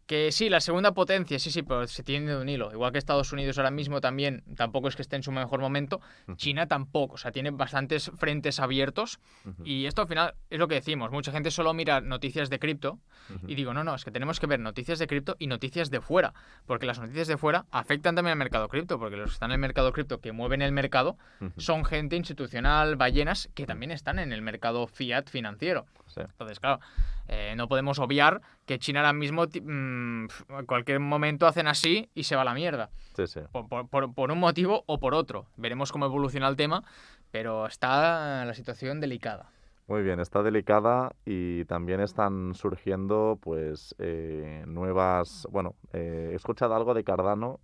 [0.08, 2.72] Que sí, la segunda potencia, sí, sí, pero se tiene de un hilo.
[2.72, 6.00] Igual que Estados Unidos ahora mismo también, tampoco es que esté en su mejor momento.
[6.38, 9.20] China tampoco, o sea, tiene bastantes frentes abiertos.
[9.65, 11.12] Y esto al final es lo que decimos.
[11.12, 13.00] Mucha gente solo mira noticias de cripto.
[13.48, 16.00] Y digo, no, no, es que tenemos que ver noticias de cripto y noticias de
[16.00, 16.34] fuera.
[16.65, 19.00] Porque las noticias de fuera afectan también al mercado cripto.
[19.00, 21.17] Porque los que están en el mercado cripto, que mueven el mercado,
[21.58, 25.86] son gente institucional, ballenas, que también están en el mercado fiat financiero.
[26.15, 26.80] Entonces, claro,
[27.28, 30.27] eh, no podemos obviar que China ahora mismo, mm,
[30.60, 32.91] en cualquier momento hacen así y se va a la mierda.
[33.15, 33.39] Sí, sí.
[33.51, 35.47] Por, un motivo o por otro.
[35.56, 36.84] Veremos cómo evoluciona el tema,
[37.32, 39.49] pero está la situación delicada.
[39.88, 46.75] Muy bien, está delicada y también están surgiendo pues eh, nuevas, bueno, eh, he escuchado
[46.75, 47.62] algo de Cardano,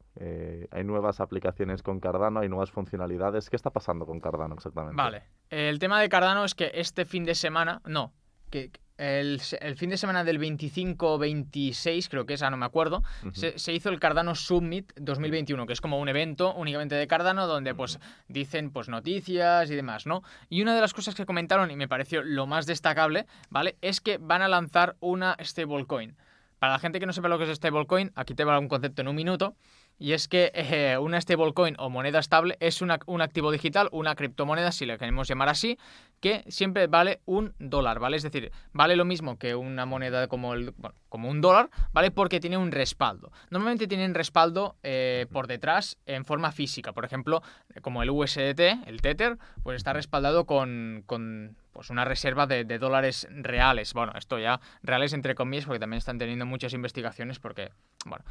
[0.71, 3.49] hay nuevas aplicaciones con Cardano, hay nuevas funcionalidades.
[3.49, 4.95] ¿Qué está pasando con Cardano exactamente?
[4.95, 8.13] Vale, el tema de Cardano es que este fin de semana, no,
[8.53, 9.39] que el,
[9.75, 13.01] fin de semana del 25-26, creo que es, ah, no me acuerdo,
[13.33, 17.73] se, hizo el Cardano Summit 2021, que es como un evento únicamente de Cardano donde
[17.73, 20.21] pues dicen pues noticias y demás, ¿no?
[20.47, 23.77] Y una de las cosas que comentaron y me pareció lo más destacable, ¿vale?
[23.81, 26.15] Es que van a lanzar una stablecoin.
[26.59, 29.01] Para la gente que no sepa lo que es stablecoin, aquí te va un concepto
[29.01, 29.55] en un minuto.
[30.03, 34.73] Y es que eh, una stablecoin o moneda estable es un activo digital, una criptomoneda,
[34.73, 35.79] si le queremos llamar así,
[36.19, 38.17] que siempre vale un dólar, ¿vale?
[38.17, 40.73] Es decir, vale lo mismo que una moneda como, el,
[41.07, 42.11] como un dólar, ¿vale?
[42.11, 43.31] Porque tiene un respaldo.
[43.49, 46.91] Normalmente tienen respaldo eh, por detrás en forma física.
[46.91, 47.41] Por ejemplo,
[47.81, 53.27] como el USDT, el Tether, pues está respaldado con, con pues una reserva de, dólares
[53.31, 53.93] reales.
[53.93, 57.71] Bueno, esto ya reales entre comillas porque también están teniendo muchas investigaciones porque,
[58.05, 58.23] bueno,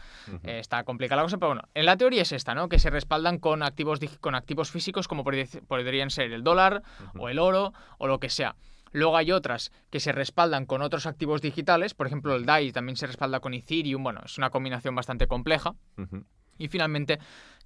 [0.45, 2.69] eh, está complicada la cosa, pero bueno, en la teoría es esta, ¿no?
[2.69, 6.83] Que se respaldan con activos, con activos físicos como podrían ser el dólar
[7.19, 8.55] o el oro o lo que sea.
[8.93, 12.97] Luego hay otras que se respaldan con otros activos digitales, por ejemplo el DAI también
[12.97, 15.75] se respalda con Ethereum, bueno, es una combinación bastante compleja.
[16.59, 17.19] Y finalmente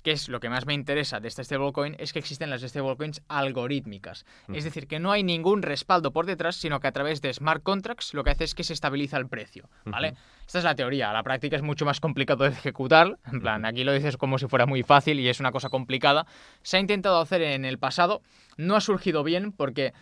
[0.07, 3.23] que es lo que más me interesa de este stablecoin, es que existen las stablecoins
[3.27, 4.25] algorítmicas.
[4.55, 7.61] Es decir, que no hay ningún respaldo por detrás, sino que a través de smart
[7.65, 10.15] contracts lo que hace es que se estabiliza el precio, ¿vale?
[10.47, 13.83] Esta es la teoría, la práctica es mucho más complicado de ejecutar, en plan, aquí
[13.83, 16.25] lo dices como si fuera muy fácil y es una cosa complicada.
[16.63, 18.23] Se ha intentado hacer en el pasado,
[18.57, 19.93] no ha surgido bien porque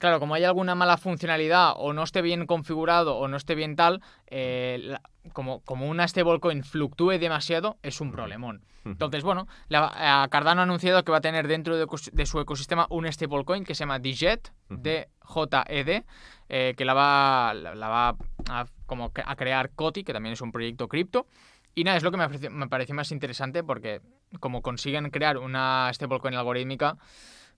[0.00, 3.76] claro, como hay alguna mala funcionalidad o no esté bien configurado o no esté bien
[3.76, 4.96] tal, eh,
[5.34, 8.64] como, como una stablecoin fluctúe demasiado, es un problemón.
[8.86, 13.12] Entonces, bueno, la, Cardano ha anunciado que va a tener dentro de, su ecosistema un
[13.12, 16.04] stablecoin que se llama DJET, D-J-E-D,
[16.48, 18.16] eh, que la va, la, va
[18.48, 21.26] a, como a crear Coti, que también es un proyecto cripto.
[21.74, 24.00] Y nada, es lo que me, me pareció más interesante porque
[24.40, 26.96] como consiguen crear una stablecoin algorítmica,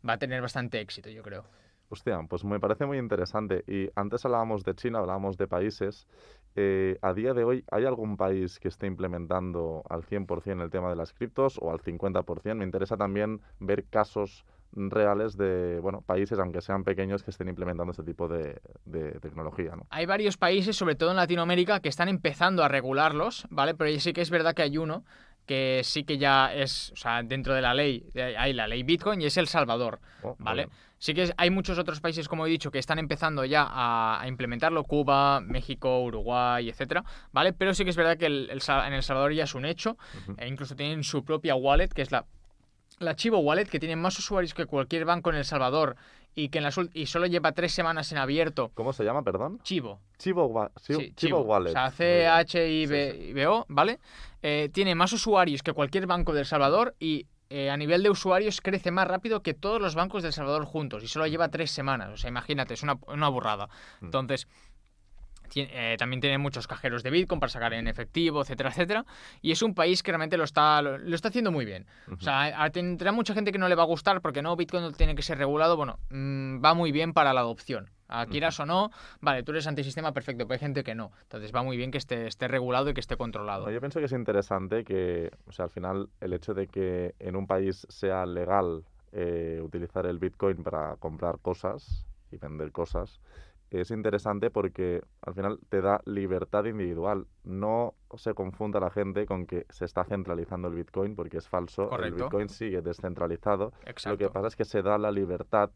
[0.06, 1.44] va a tener bastante éxito, yo creo.
[1.92, 3.64] Hostia, pues me parece muy interesante.
[3.66, 6.06] Y antes hablábamos de China, hablábamos de países.
[6.56, 10.88] Eh, a día de hoy, ¿hay algún país que esté implementando al 100% el tema
[10.88, 12.54] de las criptos o al 50%?
[12.54, 17.90] Me interesa también ver casos reales de bueno países, aunque sean pequeños, que estén implementando
[17.90, 18.58] este tipo de,
[19.20, 19.76] tecnología.
[19.76, 19.86] ¿no?
[19.90, 23.74] Hay varios países, sobre todo en Latinoamérica, que están empezando a regularlos, ¿vale?
[23.74, 25.04] Pero sí que es verdad que hay uno
[25.46, 29.20] que sí que ya es, o sea, dentro de la ley, hay la ley Bitcoin
[29.20, 30.68] y es El Salvador, oh, ¿vale?
[30.98, 34.84] Sí que hay muchos otros países, como he dicho, que están empezando ya a, implementarlo,
[34.84, 37.52] Cuba, México, Uruguay, etcétera, ¿vale?
[37.52, 39.96] Pero sí que es verdad que el, en El Salvador ya es un hecho,
[40.36, 42.26] e incluso tienen su propia wallet, que es la,
[42.98, 45.96] la Chivo Wallet, que tiene más usuarios que cualquier banco en El Salvador
[46.34, 48.70] y que en la, y solo lleva tres semanas en abierto.
[48.74, 49.60] ¿Cómo se llama, perdón?
[49.62, 50.00] Chivo.
[50.18, 50.70] Chivo,
[51.14, 51.70] Chivo, Wallet.
[51.70, 53.98] O sea, C-H-I-B-O, ¿vale?
[54.42, 58.08] Eh, tiene más usuarios que cualquier banco de El Salvador y eh, a nivel de
[58.08, 61.48] usuarios crece más rápido que todos los bancos de El Salvador juntos y solo lleva
[61.48, 62.08] tres semanas.
[62.10, 63.68] O sea, imagínate, es una, una burrada.
[64.00, 64.10] Mm.
[65.54, 69.04] Eh, también tiene muchos cajeros de Bitcoin para sacar en efectivo, etcétera, etcétera.
[69.40, 71.86] Y es un país que realmente lo está, lo, está haciendo muy bien.
[72.10, 74.92] O sea, tendrá mucha gente que no le va a gustar porque no, Bitcoin no
[74.92, 75.76] tiene que ser regulado.
[75.76, 77.90] Bueno, mm, va muy bien para la adopción.
[78.08, 78.90] A quieras o no,
[79.22, 81.12] vale, tú eres antisistema, perfecto, pero hay gente que no.
[81.22, 83.70] Entonces va muy bien que esté, esté regulado y que esté controlado.
[83.70, 87.36] Yo pienso que es interesante que, o sea, al final el hecho de que en
[87.36, 93.20] un país sea legal eh, utilizar el Bitcoin para comprar cosas y vender cosas,
[93.80, 97.26] es interesante porque al final te da libertad individual.
[97.44, 101.90] No se confunda la gente con que se está centralizando el Bitcoin porque es falso.
[101.98, 103.72] El Bitcoin sigue descentralizado.
[104.04, 105.70] Lo que pasa es que se da la libertad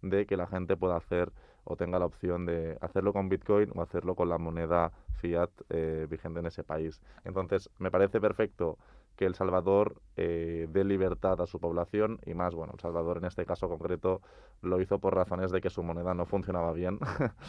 [0.00, 1.32] de que la gente pueda hacer
[1.64, 4.90] o tenga la opción de hacerlo con Bitcoin o hacerlo con la moneda
[5.20, 7.00] fiat eh, vigente en ese país.
[7.24, 8.78] Entonces, me parece perfecto
[9.22, 13.26] que El Salvador eh, dé libertad a su población y más, bueno, El Salvador en
[13.26, 14.20] este caso concreto
[14.62, 16.98] lo hizo por razones de que su moneda no funcionaba bien.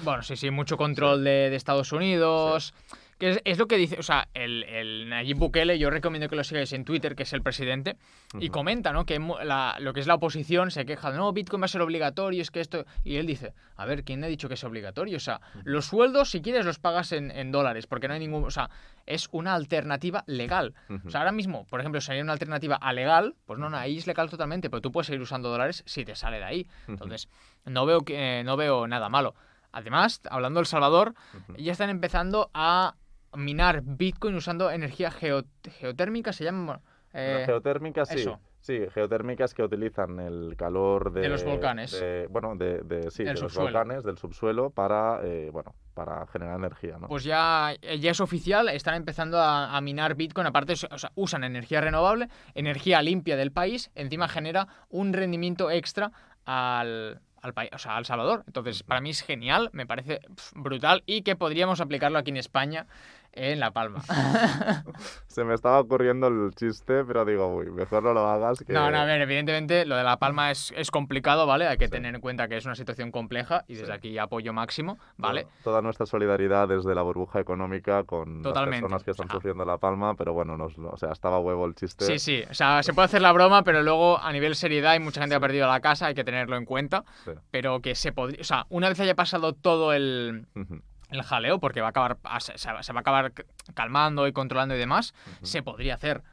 [0.03, 2.75] bueno, sí, sí, mucho control de, Estados Unidos.
[3.19, 6.35] Que es, es lo que dice, o sea, el, el Nayib Bukele, yo recomiendo que
[6.35, 7.95] lo sigáis en Twitter, que es el presidente,
[8.39, 9.05] y comenta, ¿no?
[9.05, 11.81] Que la- lo que es la oposición se queja de, no, Bitcoin va a ser
[11.81, 12.85] obligatorio, es que esto...
[13.03, 15.17] Y él dice, a ver, ¿quién ha dicho que es obligatorio?
[15.17, 18.43] O sea, los sueldos, si quieres, los pagas en, en dólares, porque no hay ningún...
[18.43, 18.69] O sea,
[19.05, 20.73] es una alternativa legal.
[21.05, 23.77] O sea, ahora mismo, por ejemplo, si hay una alternativa a legal, pues no, no,
[23.77, 26.67] ahí es legal totalmente, pero tú puedes seguir usando dólares si te sale de ahí.
[26.87, 27.29] Entonces,
[27.65, 29.35] no veo, que, no veo nada malo.
[29.71, 31.15] Además, hablando de El Salvador,
[31.57, 32.95] ya están empezando a
[33.35, 35.45] minar Bitcoin usando energía geo-
[35.79, 36.79] geotérmica, se llama...
[37.15, 38.19] Eh, geotérmicas, sí.
[38.21, 38.39] eso.
[38.59, 41.91] Sí, geotérmicas que utilizan el calor de, De los volcanes.
[41.91, 43.65] de- bueno, de, de- sí, Del de los subsuelo.
[43.77, 47.07] volcanes, del subsuelo, para, eh, bueno, para generar energía, ¿no?
[47.09, 51.43] Pues ya, ya es oficial, están empezando a, a minar Bitcoin, aparte, o sea, usan
[51.43, 56.11] energía renovable, energía limpia del país, encima genera un rendimiento extra
[56.45, 58.43] al, al país, o sea, al Salvador.
[58.47, 60.21] Entonces, para mí es genial, me parece
[60.55, 62.87] brutal y que podríamos aplicarlo aquí en España,
[63.35, 64.01] en La Palma.
[65.27, 68.59] Se me estaba ocurriendo el chiste, pero digo, uy, mejor no lo hagas.
[68.59, 68.71] Que...
[68.73, 71.67] No, no, a ver, evidentemente lo de La Palma es, es complicado, ¿vale?
[71.67, 71.91] Hay que Sí.
[71.91, 73.91] tener en cuenta que es una situación compleja y desde Sí.
[73.91, 75.43] aquí apoyo máximo, ¿vale?
[75.43, 79.29] Toda, toda nuestra solidaridad desde la burbuja económica con Totalmente, las personas que están o
[79.29, 79.35] sea.
[79.37, 82.05] sufriendo la palma, pero bueno, nos, o sea, estaba huevo el chiste.
[82.05, 84.99] Sí, sí, o sea, se puede hacer la broma, pero luego a nivel seriedad hay
[84.99, 87.03] mucha gente que ha perdido la casa, hay que tenerlo en cuenta,
[87.51, 90.45] pero que se podría, o sea, una vez haya pasado todo el,
[91.15, 93.33] el jaleo, porque va a acabar, a- se, se va a acabar
[93.73, 96.23] calmando y controlando y demás, se podría hacer.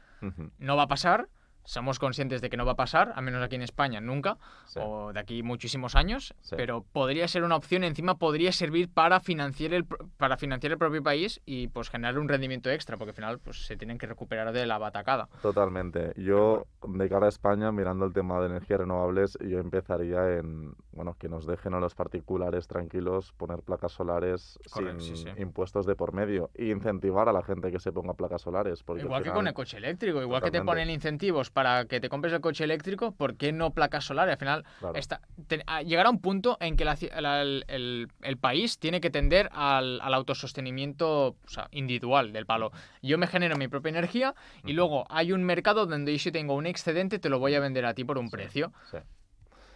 [0.59, 1.27] No va a pasar,
[1.63, 4.79] somos conscientes de que no va a pasar, al menos aquí en España nunca, sí.
[4.81, 6.55] o de aquí muchísimos años, Sí.
[6.57, 9.85] pero podría ser una opción, encima podría servir para financiar el
[10.17, 13.65] para financiar el propio país y pues generar un rendimiento extra, porque al final pues
[13.65, 15.27] se tienen que recuperar de la batacada.
[15.41, 16.13] Totalmente.
[16.15, 21.15] Yo, de cara a España, mirando el tema de energías renovables, yo empezaría en, bueno,
[21.19, 26.13] que nos dejen a los particulares tranquilos poner placas solares sin sí, impuestos de por
[26.13, 28.83] medio e incentivar a la gente que se ponga placas solares.
[28.83, 31.99] Porque al Igual que con el coche eléctrico, igual que te ponen incentivos para que
[31.99, 34.33] te compres el coche eléctrico, ¿por qué no placas solares?
[34.33, 34.95] Al final, Claro.
[34.95, 39.01] está, te- a- llegará un punto en que la la- el, el- el país tiene
[39.01, 42.71] que tender al, al autosostenimiento o sea, individual del palo.
[43.01, 44.35] Yo me genero mi propia energía
[44.65, 47.59] y luego hay un mercado donde yo si tengo un excedente te lo voy a
[47.59, 48.71] vender a ti por un Sí, precio.
[48.89, 48.97] sí.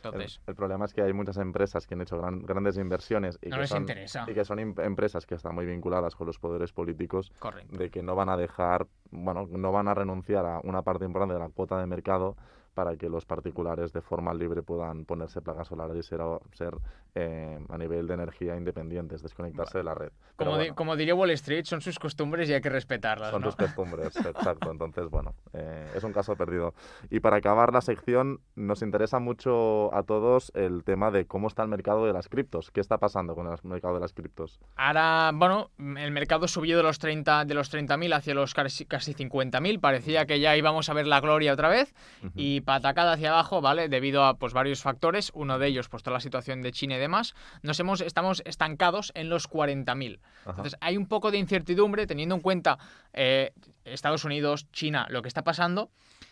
[0.09, 3.39] El, Entonces, el problema es que hay muchas empresas que han hecho gran- grandes inversiones
[3.41, 4.25] y no que les son, interesa.
[4.27, 7.77] y que son im- empresas que están muy vinculadas con los poderes políticos Correcto.
[7.77, 11.33] de que no van a dejar, bueno, no van a renunciar a una parte importante
[11.33, 12.35] de la cuota de mercado
[12.75, 16.19] para que los particulares de forma libre puedan ponerse placas solares y ser,
[16.53, 16.75] ser
[17.15, 20.11] eh, a nivel de energía independientes, desconectarse de la red.
[20.35, 23.31] Como, di- como diría Wall Street, son sus costumbres y hay que respetarlas.
[23.31, 23.47] son ¿no?
[23.47, 24.69] tus costumbres, exacto.
[24.69, 26.73] Entonces, bueno, eh, es un caso perdido.
[27.09, 31.63] Y para acabar la sección, nos interesa mucho a todos el tema de cómo está
[31.63, 32.69] el mercado de las criptos.
[32.71, 34.59] ¿Qué está pasando con el mercado de las criptos?
[34.75, 39.13] Ahora, bueno, el mercado subió de los 30 de los 30.000 hacia los casi, casi
[39.13, 39.79] 50.000.
[39.79, 41.93] Parecía que ya íbamos a ver la gloria otra vez.
[42.35, 43.87] Y patacada hacia abajo, ¿vale?
[43.87, 45.31] Debido a pues varios factores.
[45.33, 47.35] Uno de ellos, pues toda la situación de China y demás.
[47.61, 50.19] Nos hemos, estamos estancados en los 40.000.
[50.19, 50.49] Ajá.
[50.49, 52.77] Entonces, hay un poco de incertidumbre teniendo en cuenta
[53.13, 53.53] eh,
[53.85, 55.89] Estados Unidos, China, lo que está pasando.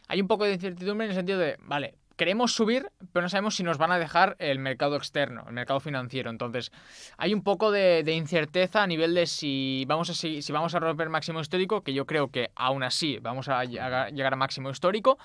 [0.07, 3.55] Hay un poco de incertidumbre en el sentido de, vale, queremos subir, pero no sabemos
[3.55, 6.29] si nos van a dejar el mercado externo, el mercado financiero.
[6.29, 6.71] Entonces,
[7.17, 10.75] hay un poco de, de incerteza a nivel de si vamos a si, si vamos
[10.75, 14.69] a romper máximo histórico, que yo creo que aún así vamos a llegar a máximo
[14.69, 15.17] histórico,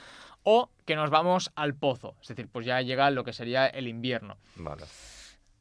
[0.51, 2.15] o que nos vamos al pozo.
[2.23, 4.39] Es decir, pues ya llega lo que sería el invierno.
[4.57, 4.85] Vale.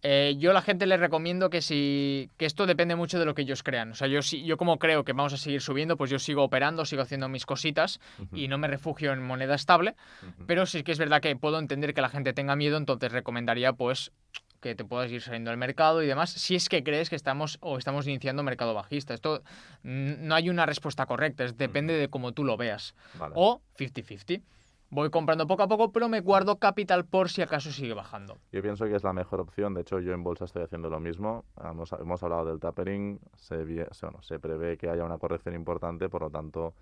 [0.02, 3.36] Eh, yo a la gente les recomiendo que si que esto depende mucho de lo
[3.36, 3.92] que ellos crean.
[3.92, 6.42] O sea, yo sí, yo como creo que vamos a seguir subiendo, pues yo sigo
[6.42, 8.00] operando, sigo haciendo mis cositas
[8.32, 9.96] y no me refugio en moneda estable.
[10.24, 10.46] ujú.
[10.46, 13.74] Pero sí que es verdad que puedo entender que la gente tenga miedo, entonces recomendaría
[13.74, 14.14] pues
[14.62, 17.58] que te puedas ir saliendo del mercado y demás, si es que crees que estamos
[17.60, 19.14] o estamos iniciando mercado bajista.
[19.14, 19.44] Esto
[19.84, 22.96] no hay una respuesta correcta, es, depende de cómo tú lo veas.
[23.20, 23.34] Vale.
[23.36, 24.42] O 50-50.
[24.90, 28.38] Voy comprando poco a poco, pero me guardo capital por si acaso sigue bajando.
[28.52, 29.74] Yo pienso que es la mejor opción.
[29.74, 31.44] De hecho, yo en bolsa estoy haciendo lo mismo.
[31.62, 33.20] Hemos, hemos hablado del tapering.
[33.36, 36.08] Se, bueno, se prevé que haya una corrección importante.
[36.08, 36.74] Por lo tanto,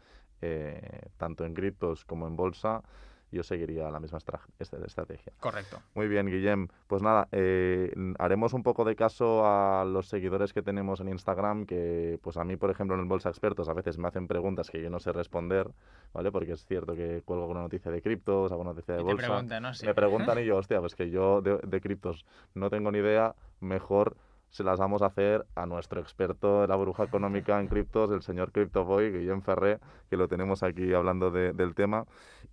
[0.42, 2.84] eh, tanto en criptos como en bolsa,
[3.32, 5.34] yo seguiría la misma estra- estrategia.
[5.40, 5.82] Correcto.
[5.94, 6.68] Muy bien, Guillem.
[6.88, 11.66] Pues nada, eh, haremos un poco de caso a los seguidores que tenemos en Instagram,
[11.66, 14.70] que pues a mí, por ejemplo, en el Bolsa Expertos a veces me hacen preguntas
[14.70, 15.70] que yo no sé responder,
[16.14, 16.32] ¿vale?
[16.32, 19.28] Porque es cierto que cuelgo alguna noticia de criptos, alguna noticia de Y te bolsa.
[19.28, 19.74] preguntan, ¿no?
[19.74, 19.86] Sí.
[19.86, 23.36] Me preguntan y yo, hostia, pues que yo de, de criptos no tengo ni idea,
[23.60, 24.16] mejor
[24.50, 28.22] se las vamos a hacer a nuestro experto de la bruja económica en criptos, el
[28.22, 32.06] señor CryptoBoy, Guillem Ferré, que lo tenemos aquí hablando de- del tema.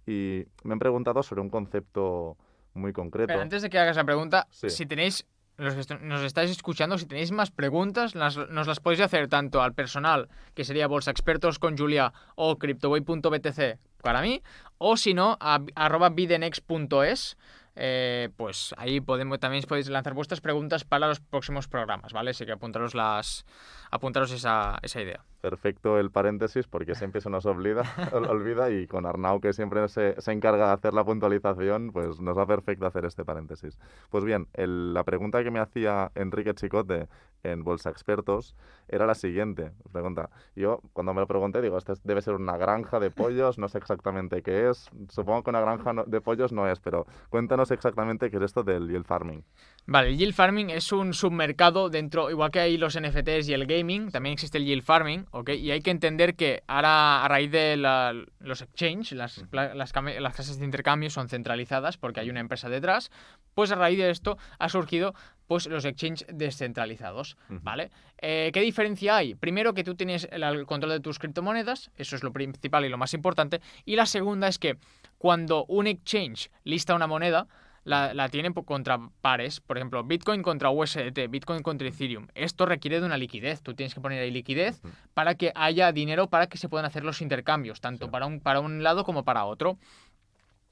[0.06, 2.36] Y me han preguntado sobre un concepto
[2.74, 3.28] muy concreto.
[3.28, 4.70] Pero antes de que hagas la pregunta, Sí.
[4.70, 5.26] si tenéis
[5.58, 9.62] los que nos estáis escuchando, si tenéis más preguntas, las- nos las podéis hacer tanto
[9.62, 14.42] al personal, que sería Bolsa Expertos con Julia o CryptoWay.btc para mí,
[14.78, 17.36] o si no, a arroba bidenex.es.
[17.74, 22.30] eh, pues ahí podemos, también podéis lanzar vuestras preguntas para los próximos programas, ¿vale?
[22.32, 23.46] Así que apuntaros, las,
[23.90, 25.24] apuntaros esa, esa idea.
[25.42, 27.82] Perfecto el paréntesis porque siempre se nos olvida,
[28.12, 32.20] ol- olvida y con Arnau que siempre se, se encarga de hacer la puntualización, pues
[32.20, 33.76] nos va perfecto hacer este paréntesis.
[34.08, 37.08] Pues bien, el- la pregunta que me hacía Enrique Chicote
[37.42, 38.54] en Bolsa Expertos
[38.86, 39.72] era la siguiente.
[39.92, 43.58] Pregunta, yo cuando me lo pregunté digo, este es- debe ser una granja de pollos,
[43.58, 47.72] no sé exactamente qué es, supongo que una granja de pollos no es, pero cuéntanos
[47.72, 49.42] exactamente qué es esto del farming.
[49.84, 53.66] Vale, el yield farming es un submercado dentro, igual que hay los NFTs y el
[53.66, 55.50] gaming, también existe el yield farming, ¿ok?
[55.50, 59.92] Y hay que entender que ahora a raíz de la- los exchange, las, las, las
[59.92, 63.10] casas de intercambio son centralizadas porque hay una empresa detrás,
[63.54, 65.14] pues a raíz de esto ha surgido
[65.48, 67.36] pues los exchange descentralizados.
[67.48, 67.90] ¿vale?
[68.18, 69.34] Eh, ¿Qué diferencia hay?
[69.34, 72.98] Primero que tú tienes el control de tus criptomonedas, eso es lo principal y lo
[72.98, 74.76] más importante, y la segunda es que
[75.18, 77.48] cuando un exchange lista una moneda,
[77.84, 82.28] la, la tienen contra pares, por ejemplo, Bitcoin contra USDT, Bitcoin contra Ethereum.
[82.34, 84.80] Esto requiere de una liquidez, tú tienes que poner ahí liquidez
[85.14, 88.10] para que haya dinero para que se puedan hacer los intercambios, tanto Sí.
[88.12, 89.78] para, un, para un lado como para otro.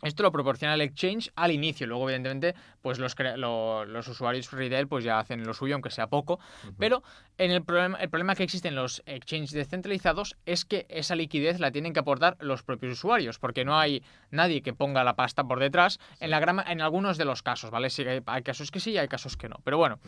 [0.03, 4.89] Esto lo proporciona el exchange al inicio, luego evidentemente pues los, lo- los usuarios retail
[4.89, 6.41] pues ya hacen lo suyo aunque sea poco,
[6.79, 7.03] pero
[7.39, 11.61] en el problema, el problema que existe en los exchanges descentralizados es que esa liquidez
[11.61, 15.45] la tienen que aportar los propios usuarios, porque no hay nadie que ponga la pasta
[15.45, 17.91] por detrás en, la grama, en algunos de los casos, ¿vale?
[17.91, 19.57] Sí hay, hay casos que sí y hay casos que no.
[19.65, 19.99] Pero bueno,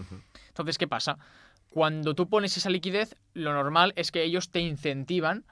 [0.48, 1.18] entonces, ¿qué pasa?
[1.72, 5.46] Cuando tú pones esa liquidez, lo normal es que ellos te incentivan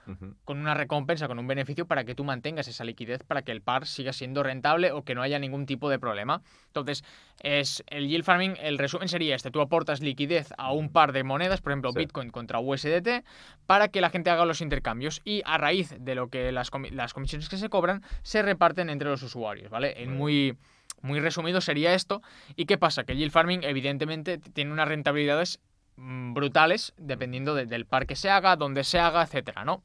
[0.44, 3.62] con una recompensa, con un beneficio para que tú mantengas esa liquidez, para que el
[3.62, 6.42] par siga siendo rentable o que no haya ningún tipo de problema.
[6.66, 7.04] Entonces,
[7.42, 11.24] es el yield farming, el resumen sería este, tú aportas liquidez a un par de
[11.24, 12.00] monedas, por ejemplo, Sí.
[12.00, 13.24] Bitcoin contra USDT,
[13.66, 17.14] para que la gente haga los intercambios y a raíz de lo que las, las
[17.14, 20.02] comisiones que se cobran se reparten entre los usuarios, ¿vale?
[20.02, 20.58] En muy
[21.02, 22.20] muy resumido sería esto.
[22.56, 23.04] ¿Y qué pasa?
[23.04, 25.58] Que el yield farming evidentemente tiene unas rentabilidades
[26.00, 29.82] brutales dependiendo de- del par que se haga, dónde se haga, etcétera, ¿no?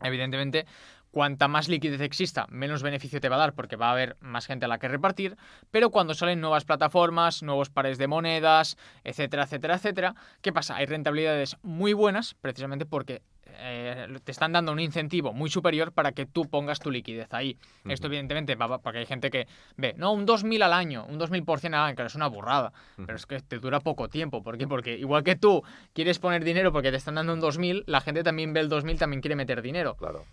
[0.00, 0.66] Evidentemente,
[1.10, 4.46] cuanta más liquidez exista, menos beneficio te va a dar porque va a haber más
[4.46, 5.36] gente a la que repartir,
[5.70, 10.76] pero cuando salen nuevas plataformas, nuevos pares de monedas, etcétera, etcétera, etcétera, ¿qué pasa?
[10.76, 13.22] Hay rentabilidades muy buenas precisamente porque
[13.60, 17.58] eh, te están dando un incentivo muy superior para que tú pongas tu liquidez ahí.
[17.88, 21.18] Esto evidentemente va va- porque hay gente que ve, no, un 2.000 al año, un
[21.18, 24.42] 2.000% al año, que es una burrada, pero es que te dura poco tiempo.
[24.44, 24.68] ¿Por qué?
[24.68, 28.22] Porque igual que tú quieres poner dinero porque te están dando un 2.000, la gente
[28.22, 30.24] también ve el 2.000, también quiere meter dinero Claro.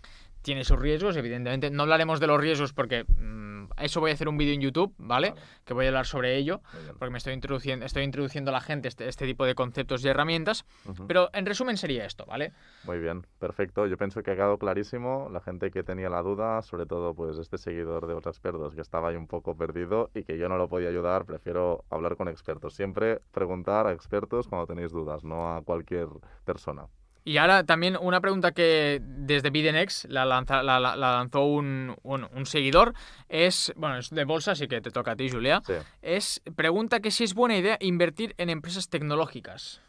[0.45, 1.71] Tiene sus riesgos, evidentemente.
[1.71, 4.93] No hablaremos de los riesgos porque mm, eso voy a hacer un vídeo en YouTube,
[4.99, 5.31] ¿vale?
[5.31, 5.41] Vale.
[5.65, 6.61] Que voy a hablar sobre ello,
[6.99, 10.07] porque me estoy introduciendo, estoy introduciendo a la gente este, este tipo de conceptos y
[10.07, 10.65] herramientas.
[11.07, 12.53] Pero en resumen sería esto, ¿vale?
[12.83, 13.87] Muy bien, perfecto.
[13.87, 15.29] Yo pienso que ha quedado clarísimo.
[15.31, 18.81] La gente que tenía la duda, sobre todo pues este seguidor de los expertos que
[18.81, 22.27] estaba ahí un poco perdido y que yo no lo podía ayudar, prefiero hablar con
[22.27, 22.75] expertos.
[22.75, 26.07] Siempre preguntar a expertos cuando tenéis dudas, no a cualquier
[26.45, 26.85] persona.
[27.27, 31.95] Y ahora también una pregunta que desde Bidenex la, lanza- la- la- la lanzó un,
[32.03, 32.93] un- un seguidor
[33.29, 35.61] es, bueno, es de bolsa, así que te toca a ti, Julia.
[35.65, 35.73] Sí.
[36.03, 39.81] Es, pregunta que si es buena idea invertir en empresas tecnológicas.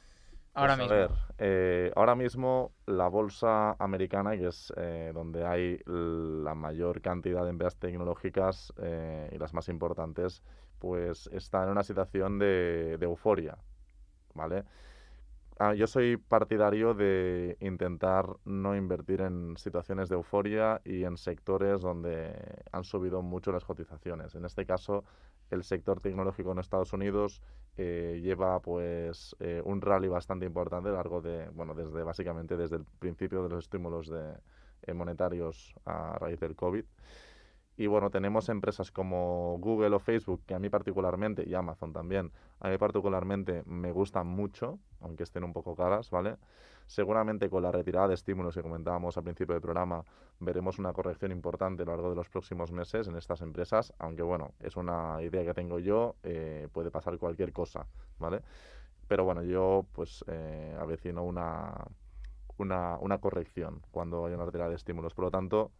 [0.54, 0.94] Ahora Pues, mismo.
[0.94, 7.02] A ver, eh, ahora mismo la bolsa americana, que es eh, donde hay la mayor
[7.02, 10.42] cantidad de empresas tecnológicas eh, y las más importantes,
[10.78, 13.58] pues está en una situación de, de euforia,
[14.32, 14.64] ¿vale?
[15.58, 21.80] Ah, yo soy partidario de intentar no invertir en situaciones de euforia y en sectores
[21.80, 22.34] donde
[22.72, 24.34] han subido mucho las cotizaciones.
[24.34, 25.04] En este caso,
[25.50, 27.40] el sector tecnológico en Estados Unidos
[27.78, 32.58] eh, lleva pues eh, un rally bastante importante a lo largo de, bueno, desde básicamente
[32.58, 34.34] desde el principio de los estímulos de,
[34.82, 36.84] eh, monetarios a raíz del COVID.
[37.78, 42.32] Y bueno, tenemos empresas como Google o Facebook, que a mí particularmente, y Amazon también,
[42.60, 46.36] a mí particularmente me gustan mucho, aunque estén un poco caras, ¿vale?
[46.86, 50.02] Seguramente con la retirada de estímulos que comentábamos al principio del programa,
[50.40, 54.22] veremos una corrección importante a lo largo de los próximos meses en estas empresas, aunque
[54.22, 57.86] bueno, es una idea que tengo yo, eh, puede pasar cualquier cosa,
[58.18, 58.40] ¿vale?
[59.06, 61.74] Pero bueno, yo pues eh, avecino una,
[62.56, 65.14] una, una corrección cuando haya una retirada de estímulos.
[65.14, 65.72] Por lo tanto.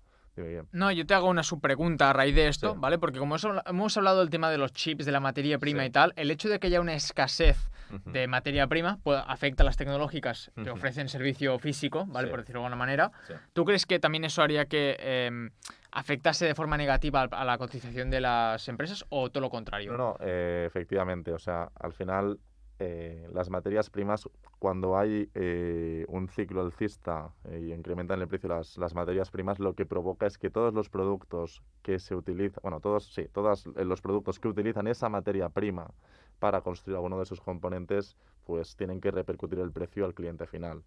[0.73, 2.79] No, yo te hago una subpregunta a raíz de esto, Sí.
[2.81, 2.99] ¿vale?
[2.99, 5.83] Porque como hemos habla- hemos hablado del tema de los chips, de la materia prima
[5.83, 5.89] Sí.
[5.89, 7.71] y tal, el hecho de que haya una escasez
[8.05, 12.27] de materia prima pues, afecta a las tecnológicas que ofrecen servicio físico, ¿vale?
[12.27, 12.31] Sí.
[12.31, 13.13] Por decirlo de alguna manera.
[13.53, 15.51] ¿Tú crees que también eso haría que em,
[15.93, 19.93] afectase de forma negativa a la cotización de las empresas o todo lo contrario?
[19.93, 21.33] No, no, eh, efectivamente.
[21.33, 22.39] O sea, al final
[22.79, 28.77] eh, las materias primas, cuando hay eh, un ciclo alcista y incrementan el precio las,
[28.77, 32.81] las materias primas, lo que provoca es que todos los productos que se utilizan, bueno,
[32.81, 35.91] todos, sí, todos los productos que utilizan esa materia prima
[36.39, 40.83] para construir alguno de sus componentes, pues tienen que repercutir el precio al cliente final.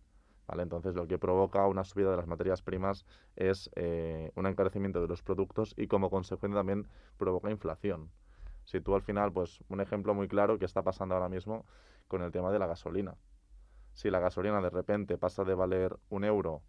[0.48, 0.64] ¿Vale?
[0.64, 5.08] Entonces lo que provoca una subida de las materias primas es eh, un encarecimiento de
[5.08, 6.88] los productos y como consecuencia también
[7.18, 8.10] provoca inflación.
[8.70, 11.66] Si tú al final, pues un ejemplo muy claro que está pasando ahora mismo
[12.08, 13.16] con el tema de la gasolina.
[13.94, 16.62] Si la gasolina de repente pasa de valer un euro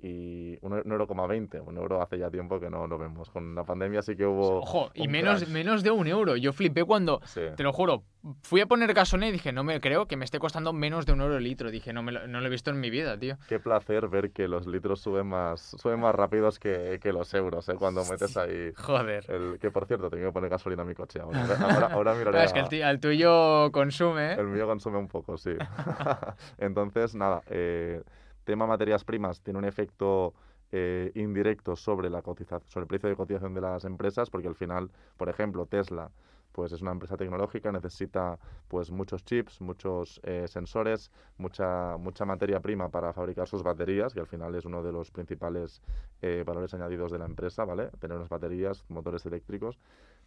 [0.00, 3.30] y un, e, euro coma 20, un euro hace ya tiempo que no lo vemos.
[3.30, 4.58] Con la pandemia sí que hubo.
[4.58, 6.36] Ojo, y menos, menos de un euro.
[6.36, 8.04] Yo flipé cuando, te lo juro,
[8.42, 11.12] fui a poner gasolina y dije, no me creo que me esté costando menos de
[11.12, 11.70] un euro el litro.
[11.70, 13.36] Dije, no, me lo, no lo he visto en mi vida, tío.
[13.48, 17.68] Qué placer ver que los litros suben más, suben más rápidos que, que los euros,
[17.68, 17.74] ¿eh?
[17.74, 18.72] Cuando metes ahí.
[18.76, 19.24] Joder.
[19.28, 21.20] El, que por cierto, tengo que poner gasolina a mi coche.
[21.20, 22.44] Ahora, ahora, miraré.
[22.44, 24.32] es que el, el, tuyo consume.
[24.32, 24.36] ¿eh?
[24.38, 25.54] El mío consume un poco, sí.
[26.58, 27.42] Entonces, nada.
[27.50, 28.02] Eh,
[28.48, 30.32] tema materias primas tiene un efecto
[30.72, 34.90] eh, indirecto sobre, la sobre el precio de cotización de las empresas, porque al final,
[35.18, 36.10] por ejemplo, Tesla
[36.52, 38.38] pues es una empresa tecnológica, necesita
[38.68, 44.20] pues muchos chips, muchos eh, sensores, mucha, mucha materia prima para fabricar sus baterías, que
[44.20, 45.82] al final es uno de los principales
[46.20, 47.90] eh, valores añadidos de la empresa, ¿vale?
[48.00, 49.78] Tener unas baterías, motores eléctricos.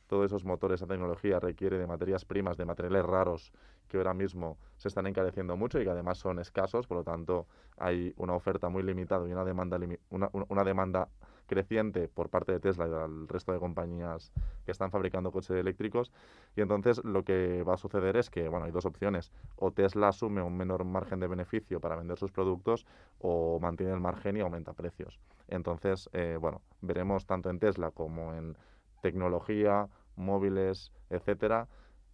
[0.07, 3.53] Todos esos motores, esa tecnología requiere de materias primas, de materiales raros
[3.87, 7.47] que ahora mismo se están encareciendo mucho y que además son escasos, por lo tanto
[7.77, 11.07] hay una oferta muy limitada y una demanda, una, una demanda
[11.51, 14.31] creciente por parte de Tesla y del resto de compañías
[14.65, 16.13] que están fabricando coches eléctricos.
[16.55, 19.33] Y entonces lo que va a suceder es que, bueno, hay dos opciones.
[19.57, 22.85] O Tesla asume un menor margen de beneficio para vender sus productos
[23.19, 25.19] o mantiene el margen y aumenta precios.
[25.49, 28.55] Entonces, eh, bueno, veremos tanto en Tesla como en
[29.01, 31.67] tecnología, móviles, etcétera,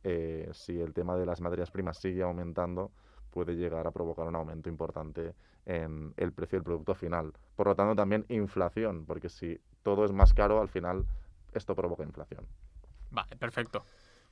[0.03, 2.91] eh, si el tema de las materias primas sigue aumentando,
[3.37, 5.35] puede llegar a provocar un aumento importante
[5.67, 7.33] en el precio del producto final.
[7.55, 11.05] Por lo tanto, también inflación, porque si todo es más caro, al final
[11.53, 12.47] esto provoca inflación.
[13.11, 13.83] Vale, perfecto.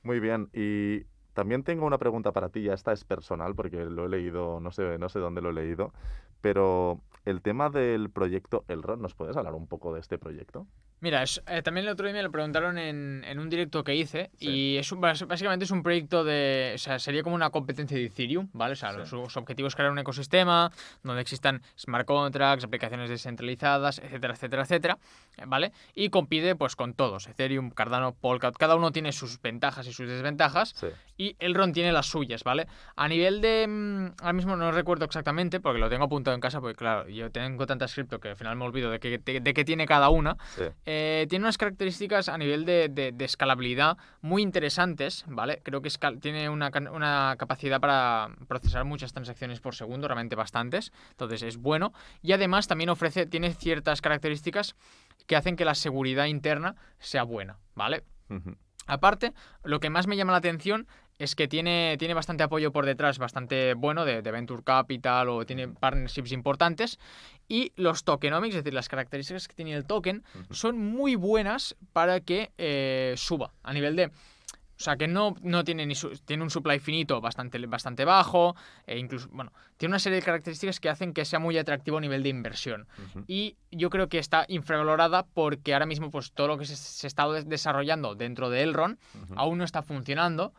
[0.02, 1.04] Muy bien, y
[1.34, 4.72] también tengo una pregunta para ti, ya esta es personal, porque lo he leído, no
[4.72, 5.92] sé, no sé dónde lo he leído,
[6.40, 10.66] pero el tema del proyecto Elrond, ¿nos puedes hablar un poco de este proyecto?
[11.06, 14.28] Mira, eh, también el otro día me lo preguntaron en, en un directo que hice
[14.40, 18.48] y es básicamente es un proyecto de, o sea, sería como una competencia de Ethereum,
[18.52, 18.72] ¿vale?
[18.72, 20.72] O sea, los, su objetivo es crear un ecosistema
[21.04, 24.98] donde existan smart contracts, aplicaciones descentralizadas, etcétera, etcétera, etcétera,
[25.46, 25.70] ¿vale?
[25.94, 30.08] Y compite pues con todos, Ethereum, Cardano, Polkadot, cada uno tiene sus ventajas y sus
[30.08, 30.74] desventajas
[31.16, 32.66] y Elrond tiene las suyas, ¿vale?
[32.96, 36.60] A nivel de, mm, ahora mismo no recuerdo exactamente porque lo tengo apuntado en casa
[36.60, 39.64] porque claro, yo tengo tanta cripto que al final me olvido de qué de, de
[39.64, 40.36] tiene cada una.
[40.84, 40.95] Eh,
[41.28, 45.60] tiene unas características a nivel de, escalabilidad muy interesantes, ¿vale?
[45.62, 45.90] Creo que
[46.20, 46.70] tiene una,
[47.38, 51.92] capacidad para procesar muchas transacciones por segundo, realmente bastantes, entonces es bueno.
[52.22, 54.76] Y además también ofrece, tiene ciertas características
[55.26, 58.04] que hacen que la seguridad interna sea buena, ¿vale?
[58.86, 59.32] Aparte,
[59.64, 60.86] lo que más me llama la atención
[61.18, 65.68] es que tiene, tiene bastante apoyo por detrás, bastante bueno de, Venture Capital o tiene
[65.68, 66.98] partnerships importantes.
[67.48, 72.20] Y los tokenomics, es decir, las características que tiene el token, son muy buenas para
[72.20, 74.10] que eh, suba a nivel de
[74.78, 78.54] o sea, que no, no tiene, ni tiene un supply finito bastante, bastante bajo,
[78.86, 82.00] e incluso, bueno, tiene una serie de características que hacen que sea muy atractivo a
[82.00, 82.86] nivel de inversión.
[83.26, 87.26] Y yo creo que está infravalorada porque ahora mismo pues todo lo que se, está
[87.28, 88.98] desarrollando dentro de Elrond
[89.34, 90.52] aún no está funcionando.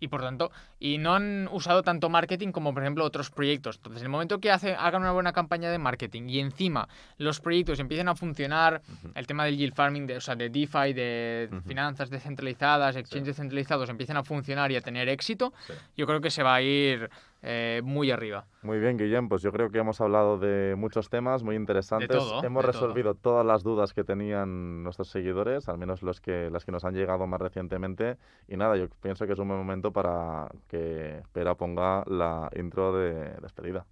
[0.00, 3.76] Y por tanto, y no han usado tanto marketing como por ejemplo otros proyectos.
[3.76, 7.40] Entonces, en el momento que hace, hagan una buena campaña de marketing y encima los
[7.40, 8.82] proyectos empiecen a funcionar,
[9.14, 13.90] el tema del yield farming, de, o sea, de DeFi, de finanzas descentralizadas, exchanges descentralizados,
[13.90, 15.52] empiecen a funcionar y a tener éxito,
[15.96, 17.10] yo creo que se va a ir
[17.42, 18.46] eh, muy arriba.
[18.62, 22.22] Muy bien, Guillem, pues yo creo que hemos hablado de muchos temas muy interesantes.
[22.42, 26.72] hemos resolvido todas las dudas que tenían nuestros seguidores, al menos los que, las que
[26.72, 28.16] nos han llegado más recientemente.
[28.48, 32.92] Y nada, yo pienso que es un buen momento para que Pera ponga la intro
[32.92, 33.86] de despedida.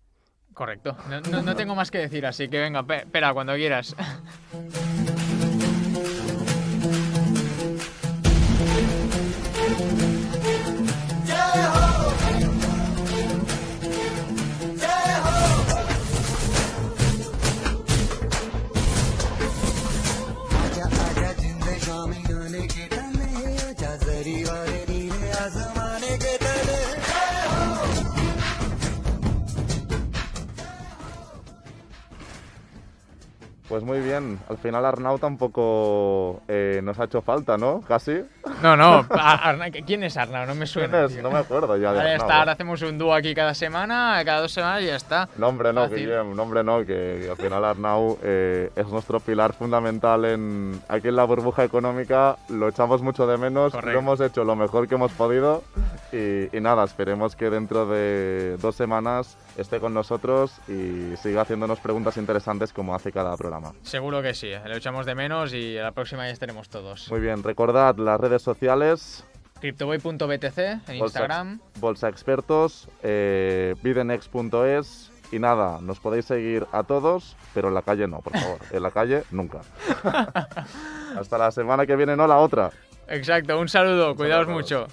[0.55, 0.97] Correcto,
[1.31, 3.95] no, no tengo más que decir, así que venga, Pera, cuando quieras.
[33.79, 34.41] Pues muy bien.
[34.49, 37.81] Al final Arnau tampoco eh, nos ha hecho falta, ¿no?
[37.87, 38.22] Casi.
[38.61, 39.07] No, no.
[39.11, 40.47] a- Arna- ¿Quién es Arnau?
[40.47, 41.07] No me suena.
[41.07, 41.22] ¿Quién es?
[41.22, 42.26] No me acuerdo ya de Ahora Arnau.
[42.26, 45.29] está, ahora hacemos un dúo aquí cada semana, cada dos semanas y ya está.
[45.37, 45.99] No, hombre, no, Fácil.
[45.99, 50.83] Guillem, no, hombre, no, que, que al final Arnau eh, es nuestro pilar fundamental en,
[50.89, 53.93] aquí en la burbuja económica, lo echamos mucho de menos, Correcto.
[53.93, 55.62] lo hemos hecho lo mejor que hemos podido
[56.11, 61.80] y, y nada, esperemos que dentro de dos semanas esté con nosotros y siga haciéndonos
[61.80, 63.72] preguntas interesantes como hace cada programa.
[63.82, 67.11] Seguro que sí, lo echamos de menos y a la próxima ya estaremos todos.
[67.11, 69.24] Muy bien, recordad las redes sociales,
[69.61, 71.61] Cryptoboy.btc en Instagram.
[71.80, 78.06] Bolsa Expertos, eh, bidenex.es y nada, nos podéis seguir a todos, pero en la calle
[78.06, 78.59] no, por favor.
[78.72, 79.61] En la calle nunca.
[81.18, 82.70] Hasta la semana que viene, no la otra.
[83.09, 84.86] Exacto, un saludo, cuidaos saludo mucho.